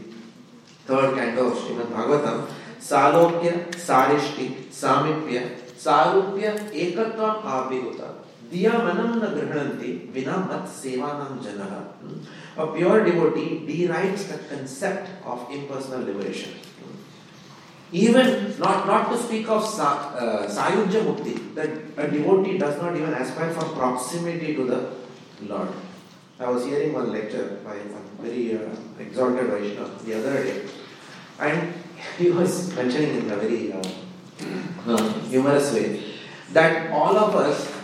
[0.86, 2.48] third canto of Srimad Bhagavatam
[2.86, 3.52] सालोक्य
[3.86, 4.48] सारिष्टि
[4.80, 5.40] सामीप्य
[5.84, 6.48] सारूप्य
[6.82, 8.25] एकत्वम आविहुत
[8.56, 11.82] Diyamanam na grihananti vina mat sevanam janaha.
[12.58, 16.54] A pure devotee derives the concept of impersonal liberation.
[17.92, 23.14] Even, not, not to speak of sa, uh, Mukti, that a devotee does not even
[23.14, 24.90] aspire for proximity to the
[25.48, 25.70] Lord.
[26.40, 30.66] I was hearing one lecture by a very uh, exalted Vaishnava the other day,
[31.40, 31.74] and
[32.18, 36.04] he was mentioning in a very uh, humorous way
[36.52, 37.75] that all of us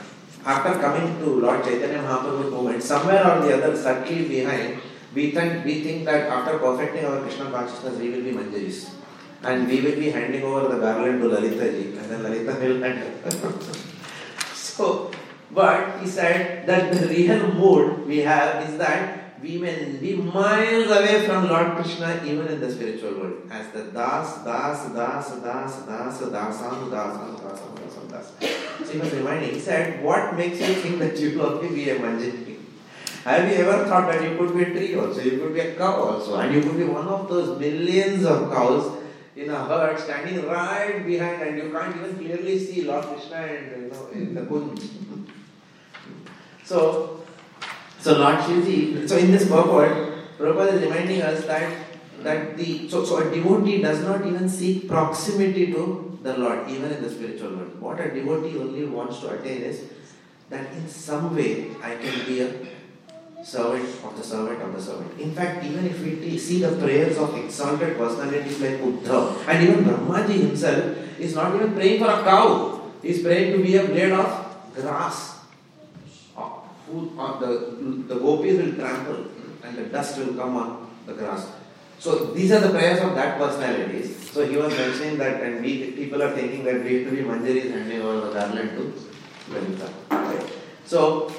[0.45, 4.79] after coming to Lord Chaitanya Mahaprabhu's movement, somewhere or the other, subtly behind,
[5.13, 8.89] we think, we think that after perfecting our Krishna consciousness, we will be Manjaris.
[9.43, 12.81] And we will be handing over the garland to Lalita ji, and then Lalita will
[12.81, 13.01] hand
[14.53, 15.11] so,
[15.49, 20.91] but he said that the real mood we have is that we may be miles
[20.91, 25.81] away from Lord Krishna even in the spiritual world as the Das, Das, Das, Das,
[25.81, 27.80] Das, Dasan, Dasan, Dasan, Dasan, Das.
[28.91, 31.89] So he was reminding, he said, What makes you think that you will only be
[31.89, 32.57] a Manjari?
[33.23, 35.75] Have you ever thought that you could be a tree also, you could be a
[35.75, 38.97] cow also, and you could be one of those millions of cows
[39.37, 43.83] in a herd standing right behind, and you can't even clearly see Lord Krishna and
[43.83, 44.89] you know in the Kunj.
[46.65, 47.23] So,
[47.99, 49.91] so Lord Shivji, so in this purport,
[50.37, 51.71] Prabhupada is reminding us that
[52.23, 56.91] that the so, so a devotee does not even seek proximity to the Lord, even
[56.91, 57.81] in the spiritual world.
[57.81, 59.85] What a devotee only wants to attain is
[60.49, 62.51] that in some way I can be a
[63.43, 65.19] servant of the servant of the servant.
[65.19, 69.83] In fact, even if we see the prayers of exalted personalities like Uddhav, and even
[69.83, 73.85] Brahmaji himself is not even praying for a cow, he is praying to be a
[73.85, 75.39] blade of grass.
[76.91, 77.47] Who, uh, the,
[78.05, 79.25] the gopis will trample
[79.63, 81.49] and the dust will come on the grass.
[81.99, 84.20] So these are the prayers of that personalities.
[84.31, 87.21] So he was mentioning that, and we people are thinking that we have to be
[87.21, 88.93] manjaris handing over the garland to
[89.51, 89.91] Lalita.
[90.85, 91.29] So,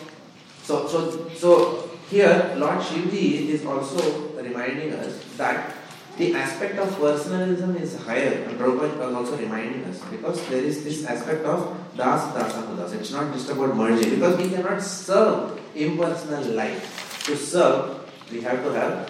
[0.62, 5.72] so, so, so here, Lord Shivji is also reminding us that
[6.18, 10.84] the aspect of personalism is higher, and Prabhupada was also reminding us because there is
[10.84, 12.92] this aspect of Das Dasa Das.
[12.92, 17.24] It's not just about merging because we cannot serve impersonal life.
[17.24, 19.08] To serve, we have to have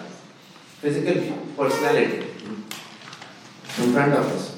[0.79, 2.32] physical personality
[3.79, 4.55] in front of us.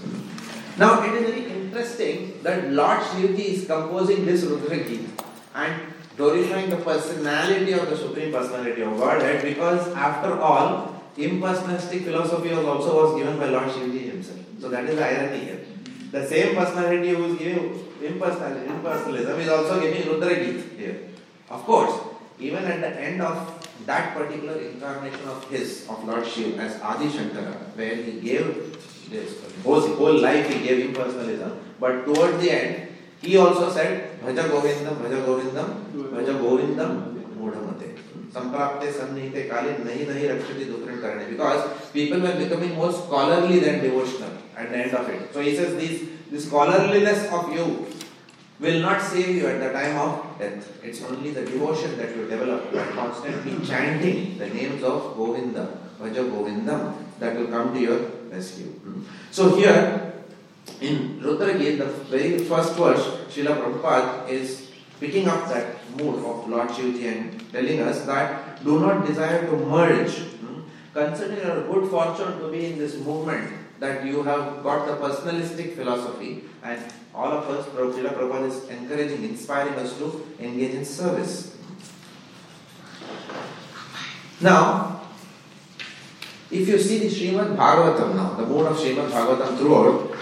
[0.78, 5.10] Now, it is very interesting that Lord Shivji is composing this Rudra Gita
[5.56, 5.82] and
[6.18, 12.66] glorifying the personality of the Supreme Personality of Godhead because after all, impersonalistic philosophy was
[12.66, 14.40] also was given by Lord Shivji himself.
[14.60, 15.66] So that is the irony here.
[16.12, 21.00] The same personality who is giving impersonal, impersonalism is also giving Rudra Gita here.
[21.50, 22.02] Of course,
[22.40, 27.08] even at the end of that particular incarnation of his, of Lord Shiva as Adi
[27.08, 28.76] Shankara, where he gave
[29.10, 32.90] this whole, whole life he gave impersonalism, but towards the end,
[33.22, 37.98] he also said, Bhaja Govindam, Bhaja Govindam, Bhaja Govindam, Mudhamate.
[38.32, 41.30] Samprapte Sannihite Kali Nahi Nahi Rakshati Dukran Karane.
[41.30, 45.34] Because people were becoming more scholarly than devotional at the end of it.
[45.34, 47.88] So he says, this, this scholarliness of you
[48.60, 50.84] will not save you at the time of death.
[50.84, 56.30] It's only the devotion that you develop by constantly chanting the names of Govinda, Bhaja
[56.30, 58.00] Govindam, that will come to your
[58.32, 58.66] rescue.
[58.66, 59.04] Hmm.
[59.32, 60.14] So here,
[60.82, 66.70] in Rudragit, the very first verse, Srila Prabhupada is picking up that mood of Lord
[66.70, 70.18] Shivji and telling us that do not desire to merge.
[70.18, 70.62] Hmm.
[70.94, 75.76] Consider your good fortune to be in this movement that you have got the personalistic
[75.76, 76.82] philosophy and
[77.14, 81.56] all of us, Srila Prabhupada is encouraging, inspiring us to engage in service.
[84.42, 84.95] Now,
[86.62, 90.16] if you see the Srimad Bhagavatam now, the mood of Srimad Bhagavatam throughout,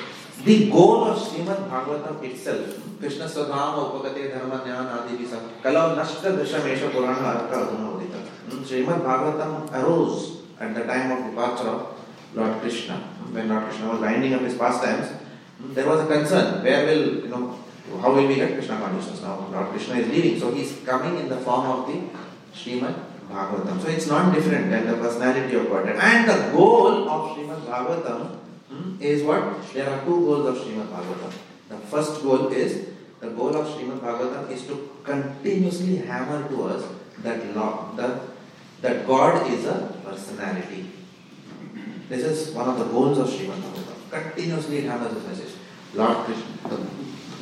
[0.43, 6.36] the goal of Srimad Bhagavatam itself, Krishna Swadhama Upagate Dharma Jnana Adi Visa, Kalau Nashta
[6.38, 8.19] Dashamesha Purana Arka Adhuna Udita.
[8.49, 11.99] Hmm, Srimad Bhagavatam arose at the time of departure of
[12.34, 12.95] Lord Krishna.
[13.31, 17.05] When Lord Krishna was winding up his pastimes, hmm, there was a concern, where will,
[17.23, 17.59] you know,
[18.01, 19.47] how will we get Krishna consciousness now?
[19.51, 22.01] Lord Krishna is leaving, so he is coming in the form of the
[22.57, 23.82] Srimad Bhagavatam.
[23.82, 25.95] So it's not different than the personality of Godhead.
[25.95, 28.38] And the goal of Srimad Bhagavatam
[28.69, 29.74] hmm, is what?
[29.74, 31.34] There are two goals of Srimad Bhagavatam.
[31.69, 32.88] The first goal is
[33.19, 36.86] the goal of Srimad Bhagavatam is to continuously hammer to us
[37.19, 38.19] that law, the,
[38.82, 40.91] that God is a personality.
[42.09, 44.11] This is one of the goals of Srimad Bhagavatam.
[44.11, 45.53] Continuously it hammers this message.
[45.93, 46.88] Lord Krishna,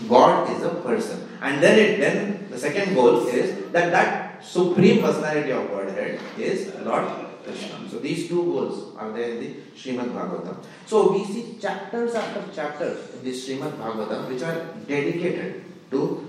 [0.08, 1.28] God is a person.
[1.42, 6.74] And then it then the second goal is that that supreme personality of Godhead is
[6.84, 7.08] Lord
[7.44, 7.90] Krishna.
[7.90, 10.58] So these two goals are there in the Srimad Bhagavatam.
[10.86, 16.28] So we see chapters after chapters in the Srimad Bhagavatam which are dedicated to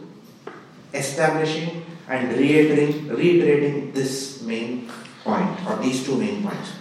[0.95, 4.91] establishing and reiterating, reiterating this main
[5.25, 6.73] point or these two main points.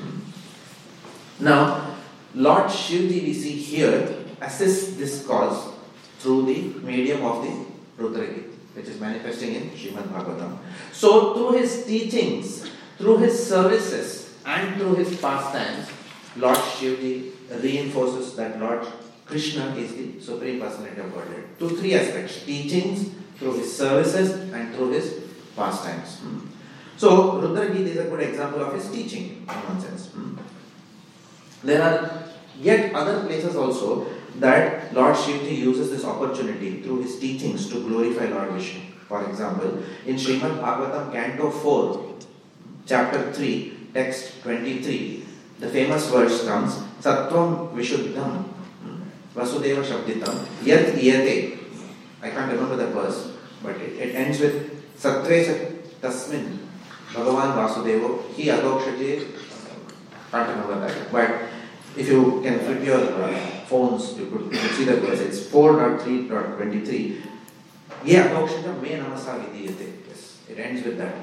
[1.39, 1.95] Now,
[2.35, 5.73] Lord Shivji we see here assists this cause
[6.19, 7.65] through the medium of the
[8.01, 10.57] Rudragit, which is manifesting in Srimad Bhagavatam.
[10.91, 15.87] So, through his teachings, through his services, and through his pastimes,
[16.35, 18.87] Lord Shivji reinforces that Lord
[19.25, 21.43] Krishna is the Supreme Personality of Godhead.
[21.59, 25.21] Two, three aspects teachings, through his services, and through his
[25.55, 26.19] pastimes.
[26.19, 26.39] Hmm.
[26.97, 30.07] So, Rudragit is a good example of his teaching, in one sense.
[30.07, 30.37] Hmm.
[31.63, 32.23] There are
[32.59, 34.07] yet other places also
[34.39, 38.81] that Lord Shivji uses this opportunity through his teachings to glorify Lord Vishnu.
[39.07, 42.15] For example, in Srimad Bhagavatam, Canto 4,
[42.85, 45.25] chapter 3, text 23,
[45.59, 48.45] the famous verse comes Sattvam Vishuddham
[49.35, 51.59] Vasudeva Shabditam Yat Iyate.
[52.21, 53.31] I can't remember the verse,
[53.63, 56.57] but it, it ends with Sattve Tasmin
[57.13, 59.27] Bhagavan Vasudevo Hi Adhokshaje.
[60.31, 61.11] Can't remember that.
[61.11, 61.49] But
[61.97, 65.21] if you can flip your uh, phones, you could, the verse.
[65.21, 67.21] It's 4.3.23.
[68.03, 69.87] Ye Adhokshaja Me Namasa Vidiyate.
[70.07, 71.13] Yes, it ends with that.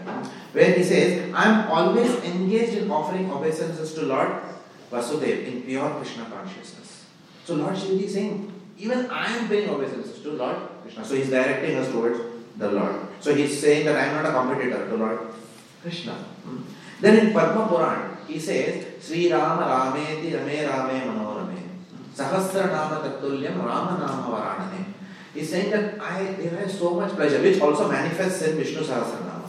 [0.52, 4.32] Where he says, I am always engaged in offering obeisances to Lord
[4.90, 7.04] Vasudev in pure Krishna consciousness.
[7.44, 11.04] So Lord Shivji is saying, even I am paying obeisances to Lord Krishna.
[11.04, 12.20] So he's directing us towards
[12.56, 12.96] the Lord.
[13.20, 15.18] So he's saying that I am not a competitor to Lord
[15.82, 16.14] Krishna.
[16.14, 16.62] Hmm.
[17.00, 21.47] Then in Padma Puran, he says, Sri Rama Rameti Rame Rame Manorame.
[22.18, 24.84] Sahasra Nama Tatulyam Rama Nama Varanane.
[25.32, 29.48] He's saying that I derive so much pleasure, which also manifests in Vishnu Sahasranama.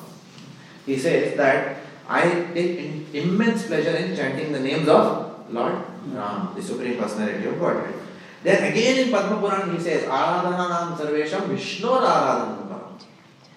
[0.85, 2.21] He says that I
[2.53, 5.81] take in, immense pleasure in chanting the names of Lord
[6.13, 7.95] Ram, the Supreme Personality of Godhead.
[8.43, 13.01] Then again in Padma Puran he says, Aradhananam Sarvesham Vishnu Aradhanam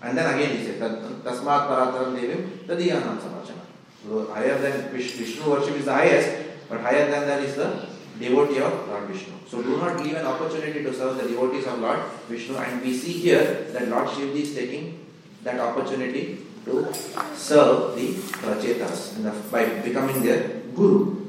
[0.01, 3.65] And then again he says, Tasmat Parataram Devim Tadiyanam Samachana.
[4.03, 8.61] So higher than Vishnu worship is the highest, but higher than that is the devotee
[8.61, 9.33] of Lord Vishnu.
[9.49, 12.57] So do not leave an opportunity to serve the devotees of Lord Vishnu.
[12.57, 15.07] And we see here that Lord Shivji is taking
[15.43, 16.93] that opportunity to
[17.35, 21.27] serve the Prachetas by becoming their Guru.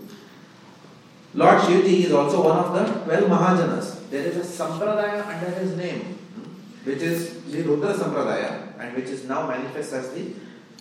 [1.33, 4.09] Lord Shivji is also one of the 12 Mahajanas.
[4.09, 9.07] There is a Sampradaya under his name, hmm, which is the Rudra Sampradaya, and which
[9.07, 10.31] is now manifest as the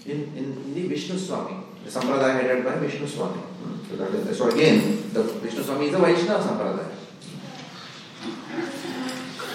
[0.07, 3.43] in, in the Vishnu Swami, the Sampradaya headed by Vishnu Swami.
[3.89, 6.93] So, that is, so again, the Vishnu Swami is a Vaishnava Sampradaya.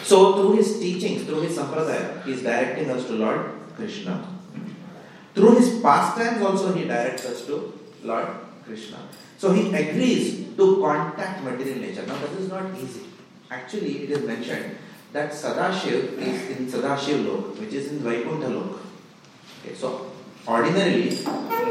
[0.03, 4.25] So through his teachings, through his Sampradaya, he is directing us to Lord Krishna.
[5.36, 8.28] Through his pastimes also he directs us to Lord
[8.65, 8.99] Krishna.
[9.38, 12.05] So he agrees to contact material nature.
[12.07, 13.01] Now this is not easy.
[13.51, 14.78] Actually, it is mentioned
[15.13, 18.80] that Sadashiv is in Sadashiv Lok, which is in Vaikuntha Lok.
[19.61, 20.11] Okay, so
[20.47, 21.09] ordinarily,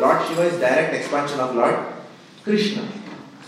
[0.00, 1.78] Lord Shiva is direct expansion of Lord
[2.44, 2.88] Krishna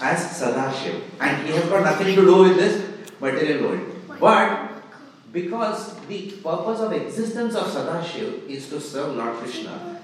[0.01, 1.03] as Sadashiva.
[1.21, 4.21] And he has got nothing to do with this material world.
[4.21, 4.83] But
[5.33, 9.99] because the purpose of existence of Sadashiva is to serve Lord Krishna,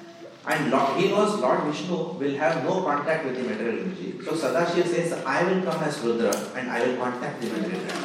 [0.46, 4.20] and Lord, he knows Lord Vishnu will have no contact with the material energy.
[4.24, 7.96] So Sadashiva says, I will come as Rudra and I will contact the material energy.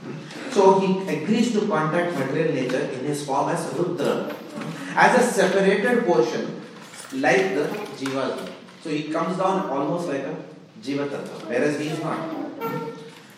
[0.00, 0.50] Hmm?
[0.50, 4.73] So he agrees to contact material nature in his form as Rudra hmm?
[4.94, 6.62] As a separated portion
[7.14, 7.64] like the
[7.98, 8.48] Jiva.
[8.82, 10.36] So he comes down almost like a
[10.82, 12.30] Jiva Tattva, whereas he is not.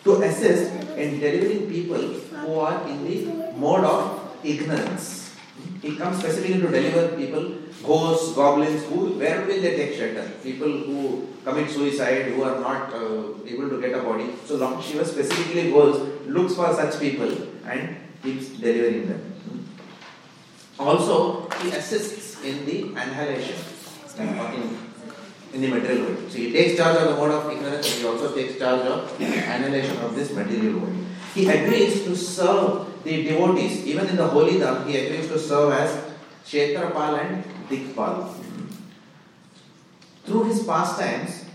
[0.03, 5.35] To assist in delivering people who are in the mode of ignorance.
[5.81, 10.31] He comes specifically to deliver people, ghosts, goblins, who, where will they take shelter?
[10.43, 14.29] People who commit suicide, who are not uh, able to get a body.
[14.45, 17.31] So Lord Shiva specifically goes, looks for such people
[17.65, 19.37] and keeps delivering them.
[20.79, 23.55] Also, he assists in the annihilation,
[25.53, 26.31] in, the material world.
[26.31, 29.19] So he takes charge of the mode of ignorance and he also takes charge of
[29.19, 30.95] annihilation of this material world.
[31.33, 35.73] He agrees to serve the devotees, even in the holy dham, he agrees to serve
[35.73, 36.03] as
[36.45, 38.33] Kshetrapal and Dikpal.
[40.25, 41.45] Through his pastimes,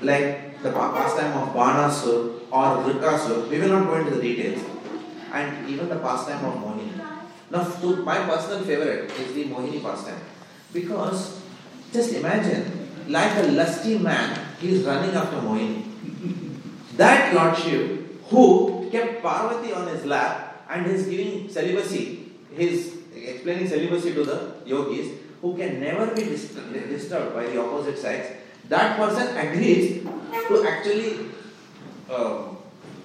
[0.00, 4.64] like the pastime of Banasur or Vrikasur, we will not go into the details,
[5.32, 6.54] and even the pastime of
[7.52, 7.68] Now,
[8.02, 10.20] my personal favorite is the Mohini pastime
[10.72, 11.38] because
[11.92, 15.84] just imagine, like a lusty man, he is running after Mohini.
[16.96, 23.68] That Lord Shiv, who kept Parvati on his lap and is giving celibacy, he's explaining
[23.68, 25.10] celibacy to the yogis
[25.42, 28.28] who can never be disturbed by the opposite sex,
[28.70, 30.02] that person agrees
[30.48, 31.26] to actually
[32.08, 32.44] uh,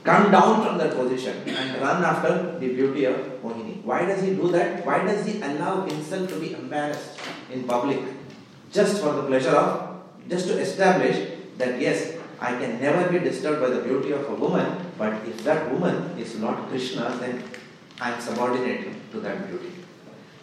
[0.06, 3.66] come down from that position and run after the beauty of Mohini.
[3.88, 4.85] Why does he do that?
[4.85, 7.99] Why does he allow himself to be embarrassed in public?
[8.69, 11.15] Just for the pleasure of, just to establish
[11.57, 15.41] that yes, I can never be disturbed by the beauty of a woman, but if
[15.45, 17.41] that woman is not Krishna, then
[18.01, 19.71] I am subordinate to that beauty.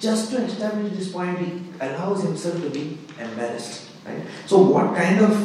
[0.01, 3.91] Just to establish this point, he allows himself to be embarrassed.
[4.07, 4.25] Right?
[4.47, 5.37] So, what kind of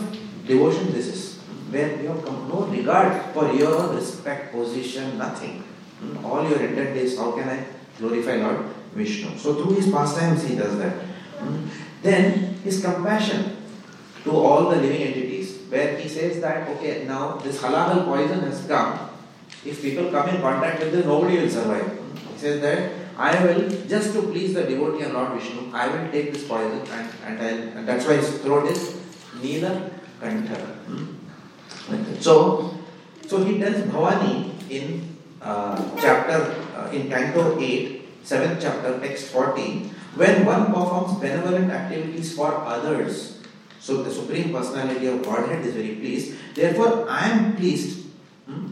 [0.48, 1.38] devotion this is?
[1.70, 5.66] Where you have no regard for your respect, position, nothing.
[6.00, 6.26] Hmm?
[6.26, 7.66] All your intent is how can I
[8.00, 9.38] glorify Lord Vishnu.
[9.38, 10.94] So, through his pastimes, he does that.
[11.40, 11.68] Hmm?
[12.02, 13.58] Then, his compassion
[14.24, 18.66] to all the living entities, where he says that, okay, now this halahal poison has
[18.66, 19.10] come.
[19.66, 22.00] If people come in contact with it, nobody will survive.
[22.34, 26.12] He says that I will, just to please the devotee and Lord Vishnu, I will
[26.12, 28.98] take this poison and, and, I'll, and that's why his throat is
[29.42, 29.92] Neela
[30.22, 30.58] Kantha.
[30.88, 32.16] Hmm?
[32.20, 32.78] So,
[33.28, 35.09] so he tells Bhavani in
[35.42, 42.54] chapter, uh, in Canto 8, 7th chapter, text 14, when one performs benevolent activities for
[42.66, 43.40] others,
[43.80, 46.36] so the Supreme Personality of Godhead is very pleased.
[46.54, 48.08] Therefore, I am pleased
[48.46, 48.72] hmm,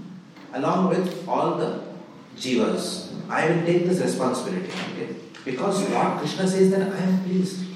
[0.54, 1.84] along with all the
[2.36, 3.14] jivas.
[3.30, 4.72] I will take this responsibility.
[4.94, 5.16] Okay?
[5.46, 7.67] Because Lord Krishna says that I am pleased.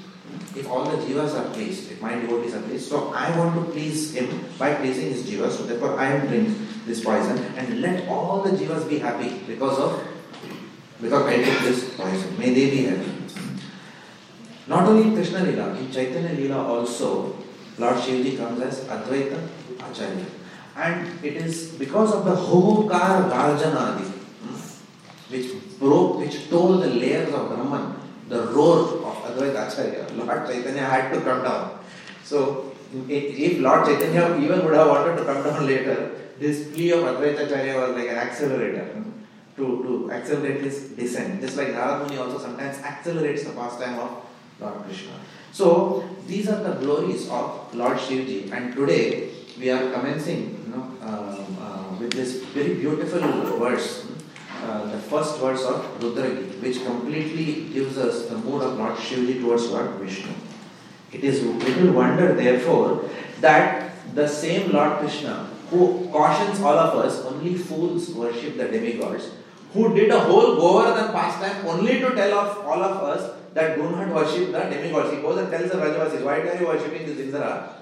[0.54, 3.72] If all the jivas are pleased, if my devotees are pleased, so I want to
[3.72, 5.52] please him by pleasing his jivas.
[5.56, 9.78] So therefore, I am drink this poison and let all the jivas be happy because
[9.78, 10.06] of
[11.00, 12.38] because I took this poison.
[12.38, 13.10] May they be happy.
[14.68, 17.36] Not only in Krishna Lila, in Chaitanya Lila also,
[17.78, 19.48] Lord Shivji comes as Advaita
[19.80, 20.26] Acharya.
[20.76, 27.34] And it is because of the Hubukar Garjanadi, hmm, which broke, which tore the layers
[27.34, 30.06] of Brahman, the roar of Advaita Acharya.
[30.14, 31.78] Lord Chaitanya had to come down.
[32.24, 32.72] So,
[33.08, 37.46] if Lord Chaitanya even would have wanted to come down later, this plea of Advaita
[37.46, 39.10] Acharya was like an accelerator hmm,
[39.56, 41.40] to, to accelerate his descent.
[41.40, 44.24] Just like Narad Muni also sometimes accelerates the pastime of
[44.60, 45.12] Lord Krishna.
[45.52, 50.96] So these are the glories of Lord Shivji, and today we are commencing, you know,
[51.02, 53.20] uh, uh, with this very beautiful
[53.58, 54.06] verse,
[54.62, 59.40] uh, the first verse of Rudragi, which completely gives us the mood of Lord Shivji
[59.40, 60.32] towards Lord Vishnu.
[61.12, 63.10] It is little wonder, therefore,
[63.40, 69.30] that the same Lord Krishna, who cautions all of us, only fools worship the demigods,
[69.72, 73.90] who did a whole Govardhan pastime only to tell of all of us that do
[73.90, 75.10] not worship the demigods.
[75.14, 77.74] He goes and tells the Vrajavasis, why are you worshipping this Indra?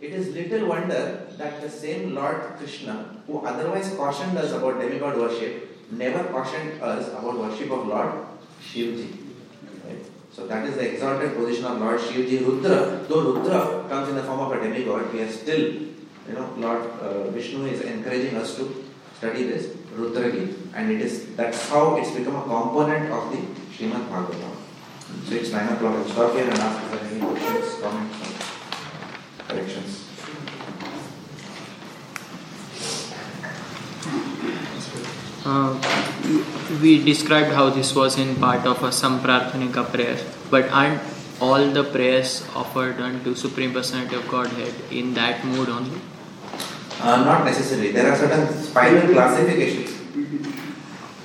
[0.00, 5.16] It is little wonder that the same Lord Krishna, who otherwise cautioned us about demigod
[5.16, 8.12] worship, never cautioned us about worship of Lord
[8.62, 9.16] Shivji.
[9.84, 10.04] Right?
[10.32, 12.44] So that is the exalted position of Lord Shivji.
[12.44, 16.52] Rudra, though Rudra comes in the form of a demigod, we are still, you know,
[16.56, 18.84] Lord uh, Vishnu is encouraging us to
[19.16, 19.66] study this
[19.96, 23.38] Rudragi, and it is that's how it's become a component of the
[23.74, 24.54] Srimad Bhagavatam.
[25.26, 25.94] So it's 9 o'clock.
[25.94, 30.07] I'll stop here and ask if there are any questions, comments, or corrections.
[35.48, 35.72] Uh,
[36.82, 40.18] we described how this was in part of a Samprarthanatmika prayer,
[40.50, 41.00] but aren't
[41.40, 46.00] all the prayers offered unto Supreme Personality of Godhead in that mood only?
[47.00, 47.92] Uh, not necessarily.
[47.92, 49.96] There are certain final classifications.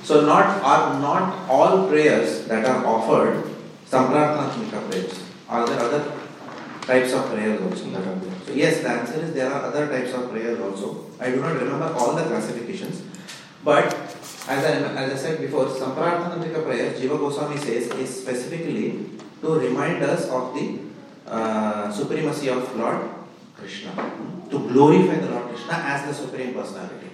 [0.02, 3.44] So not are not all prayers that are offered
[3.90, 5.20] Samprarthanatmika prayers.
[5.50, 6.12] Are there other
[6.82, 8.34] types of prayers also that are there?
[8.46, 11.10] So yes, the answer is there are other types of prayers also.
[11.20, 13.02] I do not remember all the classifications,
[13.64, 14.13] but
[14.48, 14.72] as I,
[15.02, 20.54] as I said before, Samprarthanatmika prayer, Jiva Goswami says, is specifically to remind us of
[20.54, 20.78] the
[21.26, 23.08] uh, supremacy of Lord
[23.56, 23.94] Krishna,
[24.50, 27.04] to glorify the Lord Krishna as the Supreme Personality.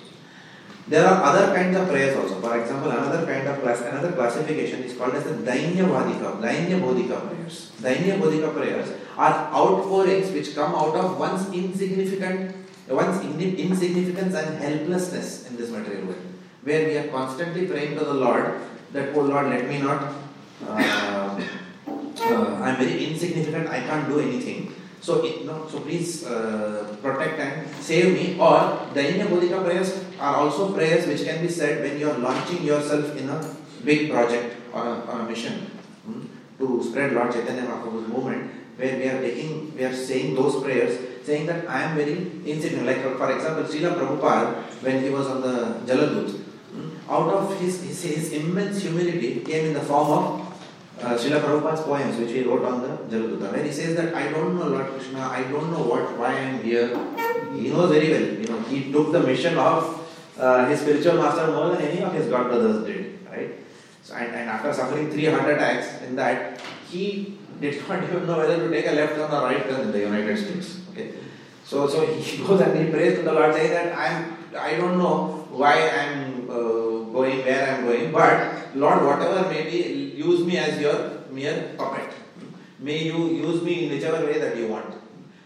[0.88, 2.40] There are other kinds of prayers also.
[2.40, 6.80] For example, another kind of class, another classification is called as the Dainya Vadika, Dainya
[6.80, 7.70] Bodhika prayers.
[7.80, 12.56] Dainya Bodhika prayers are outpourings which come out of one's insignificant,
[12.88, 16.29] one's insignificance and helplessness in this material world,
[16.62, 18.60] where we are constantly praying to the Lord
[18.92, 20.12] that, oh Lord, let me not.
[20.66, 21.40] Uh,
[21.88, 23.68] uh, I'm very insignificant.
[23.68, 24.74] I can't do anything.
[25.00, 28.38] So, it, no, so please uh, protect and save me.
[28.38, 32.18] Or the Dainya Bodhika prayers are also prayers which can be said when you are
[32.18, 35.70] launching yourself in a big project or a, or a mission
[36.04, 36.26] hmm,
[36.58, 40.98] to spread Lord Chaitanya Mahaprabhu's movement, where we are taking, we are saying those prayers,
[41.24, 42.86] saying that I am very insignificant.
[42.86, 46.49] Like for example, Srila Prabhupada, when he was on the Jaladut,
[47.10, 50.50] out of his, his, his immense humility came in the form of
[51.02, 54.58] uh, Prabhupada's poems, which he wrote on the Jaladuta, where he says that I don't
[54.58, 56.88] know Lord Krishna, I don't know what, why I am here.
[57.54, 58.22] He knows very well.
[58.22, 60.08] You know, he took the mission of
[60.38, 63.50] uh, his spiritual master more than any of his god brothers did, right?
[64.02, 68.38] So, and, and after suffering three heart attacks in that, he did not even know
[68.38, 70.80] whether to take a left turn or right turn in the United States.
[70.90, 71.12] Okay,
[71.64, 74.98] so so he goes and he prays to the Lord, saying that I'm I don't
[74.98, 76.79] know why I'm uh,
[77.12, 80.96] going where I'm going, but Lord, whatever may be use me as your
[81.30, 82.10] mere puppet.
[82.78, 84.94] May you use me in whichever way that you want.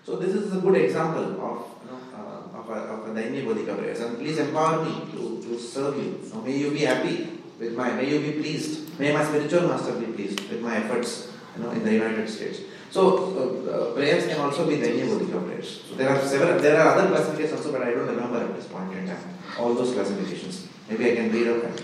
[0.05, 4.01] So this is a good example of, you know, uh, of a, of a prayers.
[4.01, 6.21] And please empower me to, to serve you.
[6.31, 8.99] So may you be happy with my, may you be pleased.
[9.01, 12.61] May my spiritual master be pleased with my efforts you know, in the United States.
[12.91, 15.83] So uh, uh, prayers can also be Dainya Bodhika prayers.
[15.89, 18.67] So there are several, there are other classifications also, but I don't remember at this
[18.67, 19.19] point in time
[19.59, 20.69] all those classifications.
[20.89, 21.83] Maybe I can read up and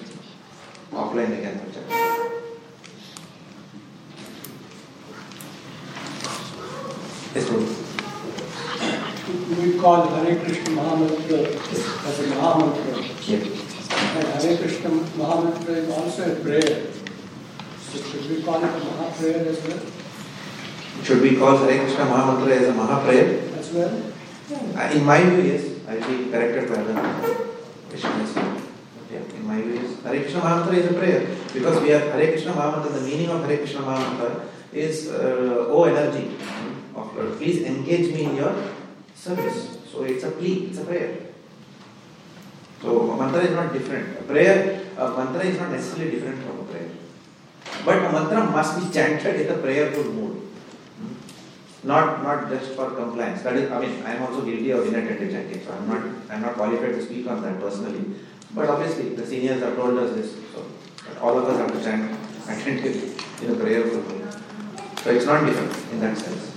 [0.92, 1.60] offline again.
[7.34, 7.76] Yes, please.
[9.58, 11.40] We call Hare Krishna Mahamantra
[12.04, 13.28] as a Mahamantra.
[13.28, 13.42] Yeah.
[14.18, 16.86] And Hare Krishna Mahamantra is also a prayer.
[17.80, 19.80] So should we call it a Mahaprayer as well?
[21.04, 23.56] Should we call Hare Krishna Mahamantra as a Mahaprayer?
[23.56, 24.02] As well?
[24.50, 24.92] Yeah.
[24.92, 25.64] In my view, yes.
[25.88, 26.94] I'll be corrected by the
[27.88, 28.69] Krishna.
[29.10, 30.02] Yeah, in my view, yes.
[30.04, 32.94] Hare Krishna Mahamantra is a prayer because we are Hare Krishna Mahamantra.
[32.94, 36.30] The meaning of Hare Krishna Mahamantra is uh, oh energy
[36.94, 37.36] of Lord.
[37.38, 38.54] Please engage me in your
[39.14, 39.78] service.
[39.90, 41.18] So it's a plea, it's a prayer.
[42.80, 44.16] So a mantra is not different.
[44.20, 46.90] A prayer, a mantra is not necessarily different from a prayer.
[47.84, 50.36] But a mantra must be chanted in a prayerful mood.
[51.02, 51.88] Hmm?
[51.88, 53.42] Not not just for compliance.
[53.42, 56.42] That is, I mean, I am also guilty of inattentive chanting, so I'm not I'm
[56.42, 58.04] not qualified to speak on that personally.
[58.54, 60.66] But obviously, the seniors have told us this, so
[61.20, 62.16] all of us understand
[62.48, 63.12] attentively
[63.46, 64.26] in a prayerful mood.
[65.04, 66.50] So it's not different in that sense.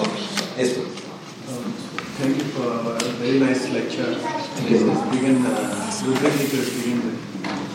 [0.00, 0.22] Okay.
[0.56, 1.02] Yes, please.
[1.50, 1.72] Um,
[2.18, 4.12] Thank you for a very nice lecture.
[4.12, 4.86] You.
[4.86, 7.18] Let's begin, uh, is begin with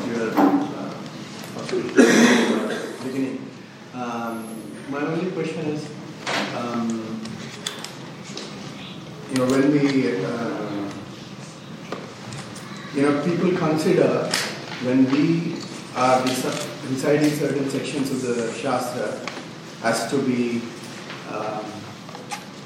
[0.08, 0.32] your
[1.98, 3.38] uh, beginning.
[3.94, 4.34] Um,
[4.90, 5.86] my only question is,
[6.56, 7.22] um,
[9.32, 10.92] you know, when we, uh,
[12.94, 14.30] you know, people consider
[14.84, 15.56] when we
[15.96, 19.20] are reci- reciting certain sections of the Shastra
[19.84, 20.62] has to be
[21.32, 21.64] um,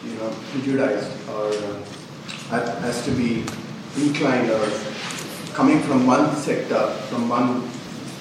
[0.03, 1.49] you know, prejudiced or
[2.51, 3.43] uh, has to be
[3.97, 4.67] inclined or
[5.53, 7.61] coming from one sector, from one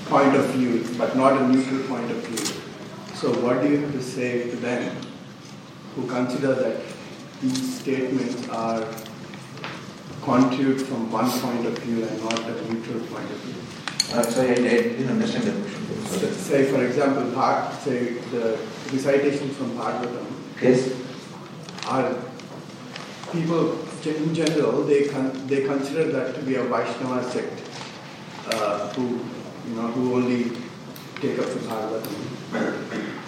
[0.06, 2.62] point of view, but not a neutral point of view.
[3.14, 4.94] So, what do you have to say to them
[5.96, 6.93] who consider that
[7.42, 8.86] these statements are
[10.22, 13.54] contribute from one point of view and not a neutral point of view?
[14.16, 16.06] Uh, sorry, I, I didn't understand the question.
[16.06, 18.58] So, say, for example, Bhag, say the
[18.92, 20.26] recitations from Bhagavatam
[20.62, 20.88] Yes.
[21.86, 22.14] are
[23.32, 27.60] people in general they con- they consider that to be a Vaishnava sect
[28.52, 29.02] uh, who
[29.68, 30.44] you know who only
[31.20, 33.20] take up the Bhagavatam.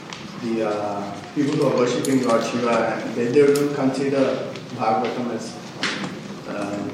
[0.47, 5.45] The uh, people who are worshipping Lord Shiva they, they don't consider Bhagavatam as
[6.49, 6.91] um,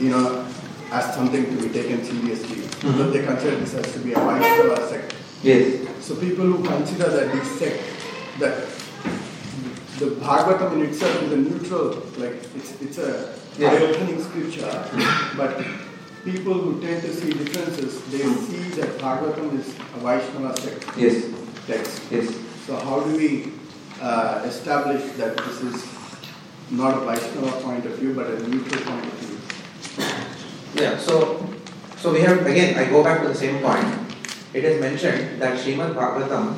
[0.00, 0.46] you know
[0.92, 2.62] as something to be taken seriously,
[2.96, 5.14] but they consider this as to be a Vaishnava sect.
[5.42, 5.86] Yes.
[6.00, 7.82] So people who consider that this sect,
[8.38, 8.64] that
[9.98, 13.72] the Bhagavatam in itself is a neutral, like it's, it's a Yeah.
[13.72, 14.70] eye-opening scripture,
[15.36, 15.58] but
[16.24, 21.24] people who tend to see differences, they see that Bhagavatam is a Vaishnava sect Yes.
[21.68, 22.00] Text.
[22.10, 22.32] Yes.
[22.64, 23.52] So how do we
[24.00, 25.84] uh, establish that this is
[26.70, 29.36] not a Vaishnava point of view, but a neutral point of view?
[30.82, 31.44] Yeah, so
[31.98, 33.84] so we have again I go back to the same point.
[34.54, 36.56] It is mentioned that Srimad Bhagavatam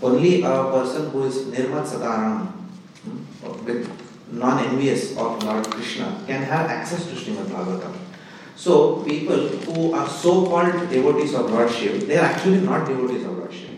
[0.00, 3.90] only a person who is Nirmatsaranam hmm, with
[4.30, 7.96] non-envious of Lord Krishna can have access to Srimad Bhagavatam.
[8.54, 13.36] So people who are so-called devotees of Lord Shiva, they are actually not devotees of
[13.36, 13.73] Lord Shiva.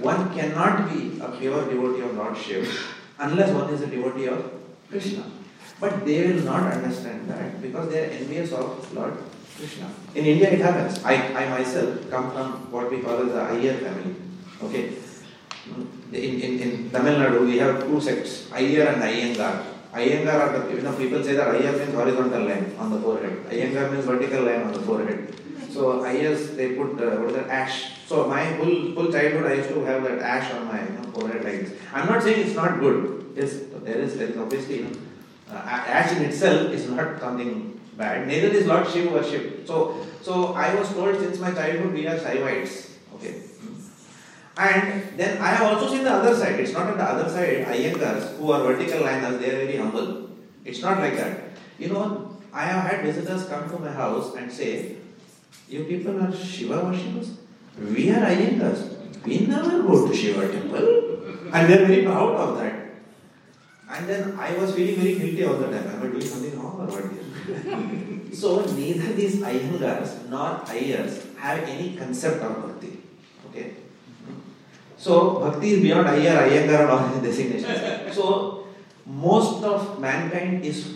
[0.00, 2.70] One cannot be a pure devotee of Lord Shiva
[3.18, 4.52] unless one is a devotee of
[4.90, 5.24] Krishna.
[5.80, 9.14] But they will not understand that because they are envious of Lord
[9.56, 9.90] Krishna.
[10.14, 11.04] In India it happens.
[11.04, 14.14] I, I myself come from what we call as the Iyer family.
[14.62, 14.94] Okay.
[16.12, 19.64] In, in, in Tamil Nadu we have two sects, Iyer and Iyengar.
[19.92, 23.44] Iyengar are the, you know, people say that Iyer means horizontal line on the forehead.
[23.50, 25.34] Iyengar means vertical line on the forehead.
[25.78, 27.92] So I Iyers, they put, uh, what is that, ash.
[28.04, 31.04] So my whole, whole childhood I used to have that ash on my you know,
[31.12, 31.78] forehead like this.
[31.94, 33.32] I'm not saying it's not good.
[33.36, 34.96] Yes, there is, there is obviously, you know,
[35.48, 38.26] uh, ash in itself is not something bad.
[38.26, 39.64] Neither is Lord Shiva worship.
[39.68, 42.96] So, so I was told since my childhood we are Shaivites.
[43.14, 43.42] Okay.
[44.56, 46.58] And then I have also seen the other side.
[46.58, 50.30] It's not on the other side, Iyengars, who are vertical liners, they are very humble.
[50.64, 51.52] It's not like that.
[51.78, 54.97] You know, I have had visitors come to my house and say,
[55.68, 57.36] You people are Shiva worshippers?
[57.78, 59.24] We are Iyengars.
[59.24, 61.50] We never go to Shiva temple.
[61.52, 62.74] And they are very proud of that.
[63.90, 65.86] And then I was feeling very guilty all the time.
[65.88, 68.34] Am I doing something wrong or what?
[68.34, 73.00] so neither these Iyengars nor Iyers have any concept of bhakti.
[73.50, 73.74] Okay?
[74.96, 78.14] So bhakti is beyond Iyer, Iyengar and all designations.
[78.14, 78.66] So
[79.06, 80.94] most of mankind is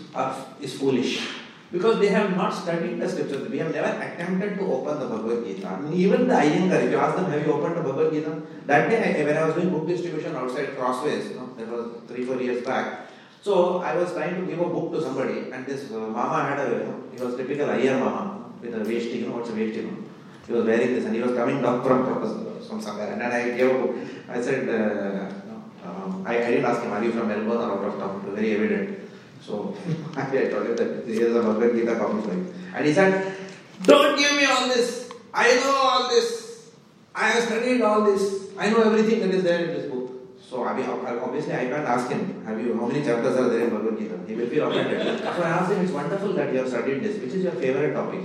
[0.61, 1.42] is foolish
[1.73, 3.49] because they have not studied the scriptures.
[3.49, 5.67] We have never attempted to open the Bhagavad Gita.
[5.67, 8.33] I mean, even the Iyengar, if you ask them, have you opened the Bhagavad Gita?
[8.67, 11.85] That day, I, when I was doing book distribution outside Crossways, you know, that was
[12.07, 13.07] three, four years back.
[13.41, 16.59] So I was trying to give a book to somebody, and this uh, mama had
[16.59, 19.53] a, you know, he was typical Iyer mama with a veshti, you know what's a
[19.53, 19.97] veshti, you know?
[20.45, 23.57] He was wearing this, and he was coming down from from somewhere, and then I
[23.57, 23.95] gave a book.
[24.29, 25.43] I said, uh,
[25.85, 28.35] Um, I, I didn't ask him, are you from Melbourne or out of town?
[28.35, 29.02] Very evident.
[29.45, 29.75] So
[30.15, 32.53] I told him that here's a Bhagavad Gita you.
[32.75, 33.35] And he said,
[33.83, 35.11] Don't give me all this.
[35.33, 36.71] I know all this.
[37.13, 38.49] I have studied all this.
[38.57, 40.11] I know everything that is there in this book.
[40.39, 43.61] So I mean, obviously I can't ask him, have you, how many chapters are there
[43.61, 44.19] in Bhagavad Gita?
[44.27, 45.19] He will be offended.
[45.19, 47.19] so I asked him, it's wonderful that you have studied this.
[47.19, 48.19] Which is your favorite topic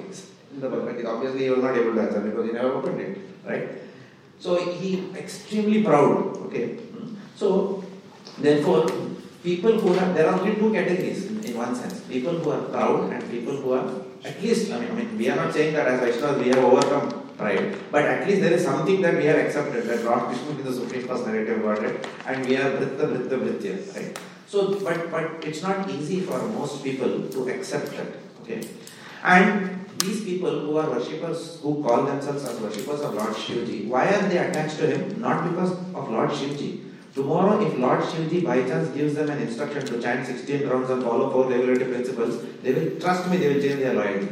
[0.53, 1.09] in the Bhagavad Gita?
[1.09, 3.69] Obviously he was not able to answer because he never opened it, right?
[4.39, 6.79] So he extremely proud, okay?
[7.35, 7.83] So
[8.39, 8.87] therefore,
[9.43, 12.01] people who have, there are only two categories in, one sense.
[12.03, 13.93] People who are proud and people who are,
[14.25, 16.59] at least, I mean, I mean we are not saying that as Vaishnavas we have
[16.59, 20.59] overcome pride, but at least there is something that we have accepted, that Lord Krishna
[20.59, 24.19] is the Supreme Personality of Godhead and we are Vritta, Vritta, Vritya, right?
[24.47, 28.07] So, but, but it's not easy for most people to accept that,
[28.43, 28.69] okay?
[29.25, 34.07] And these people who are worshippers, who call themselves as worshippers of Lord Shivji, why
[34.07, 35.21] are they attached to him?
[35.21, 36.88] Not because of Lord Shivji.
[37.19, 41.03] Tomorrow, if Lord Shivji by chance gives them an instruction to chant 16 rounds and
[41.03, 44.29] follow four regulative principles, they will, trust me, they will change their loyalty.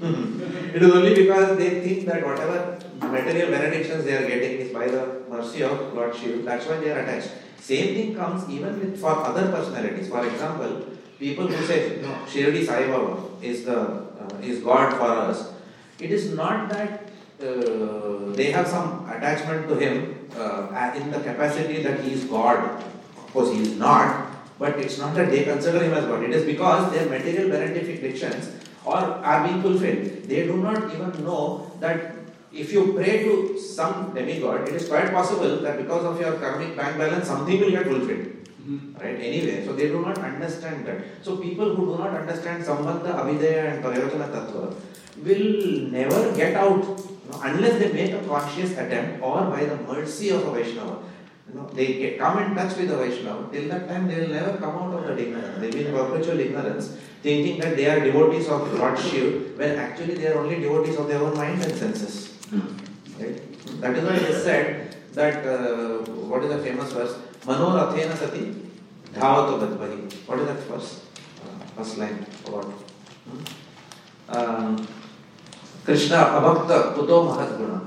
[0.74, 4.86] it is only because they think that whatever material benedictions they are getting is by
[4.86, 6.42] the mercy of Lord Shiva.
[6.42, 7.30] That's why they are attached.
[7.58, 10.08] Same thing comes even with for other personalities.
[10.08, 10.86] For example,
[11.18, 15.52] people who say no, Shirdi Sai Baba is the uh, is God for us.
[15.98, 17.03] It is not that
[17.40, 22.82] uh, they have some attachment to Him uh, in the capacity that He is God.
[23.16, 24.30] Of course, He is not.
[24.58, 26.22] But it's not that they consider Him as God.
[26.22, 28.52] It is because their material benedictions
[28.84, 30.24] or are being fulfilled.
[30.24, 32.14] They do not even know that
[32.52, 36.76] if you pray to some demigod, it is quite possible that because of your karmic
[36.76, 38.26] bank balance, something will get fulfilled.
[38.64, 38.94] Mm-hmm.
[38.94, 39.18] Right?
[39.20, 40.98] Anyway, so they do not understand that.
[41.22, 44.74] So people who do not understand Sambandha, Abhidheya and Prayojana Tattva
[45.22, 47.00] will never get out
[47.34, 50.98] know, unless they make a conscious attempt or by the mercy of a Vaishnava.
[51.48, 53.48] You know, they get, come in touch with the Vaishnava.
[53.52, 55.58] Till that time, they will never come out of that ignorance.
[55.58, 59.78] They will be in perpetual ignorance, thinking that they are devotees of Lord Shiv, when
[59.78, 62.36] actually they are only devotees of their own mind and senses.
[63.18, 63.40] Right?
[63.80, 65.98] That is why it is said that uh,
[66.30, 67.16] what is the famous verse?
[67.44, 68.54] Manorathena sati
[69.12, 70.12] dhavato badbari.
[70.26, 71.02] What is that first?
[71.44, 72.26] Uh, first line.
[72.46, 72.64] What?
[72.64, 74.36] Hmm?
[74.36, 74.88] Um,
[75.84, 77.78] Krishna abhakta kuto mahat guna.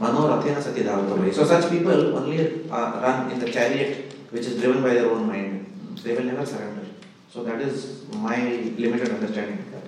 [0.00, 4.82] Manorathena sati dhavato So such people only uh, run in the chariot which is driven
[4.82, 5.66] by their own mind.
[6.02, 6.86] They will never surrender.
[7.30, 8.36] So that is my
[8.76, 9.86] limited understanding of that.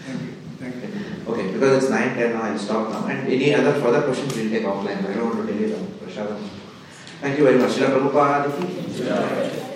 [0.00, 0.32] Thank you.
[0.58, 1.32] Thank you.
[1.32, 3.06] Okay, because it's 9 10 now, I'll stop now.
[3.06, 5.04] And any other further questions we'll take offline.
[5.08, 6.38] I don't want to delay the Prashadam.
[7.20, 7.72] Thank you very much.
[7.72, 9.71] Srila Prabhupada.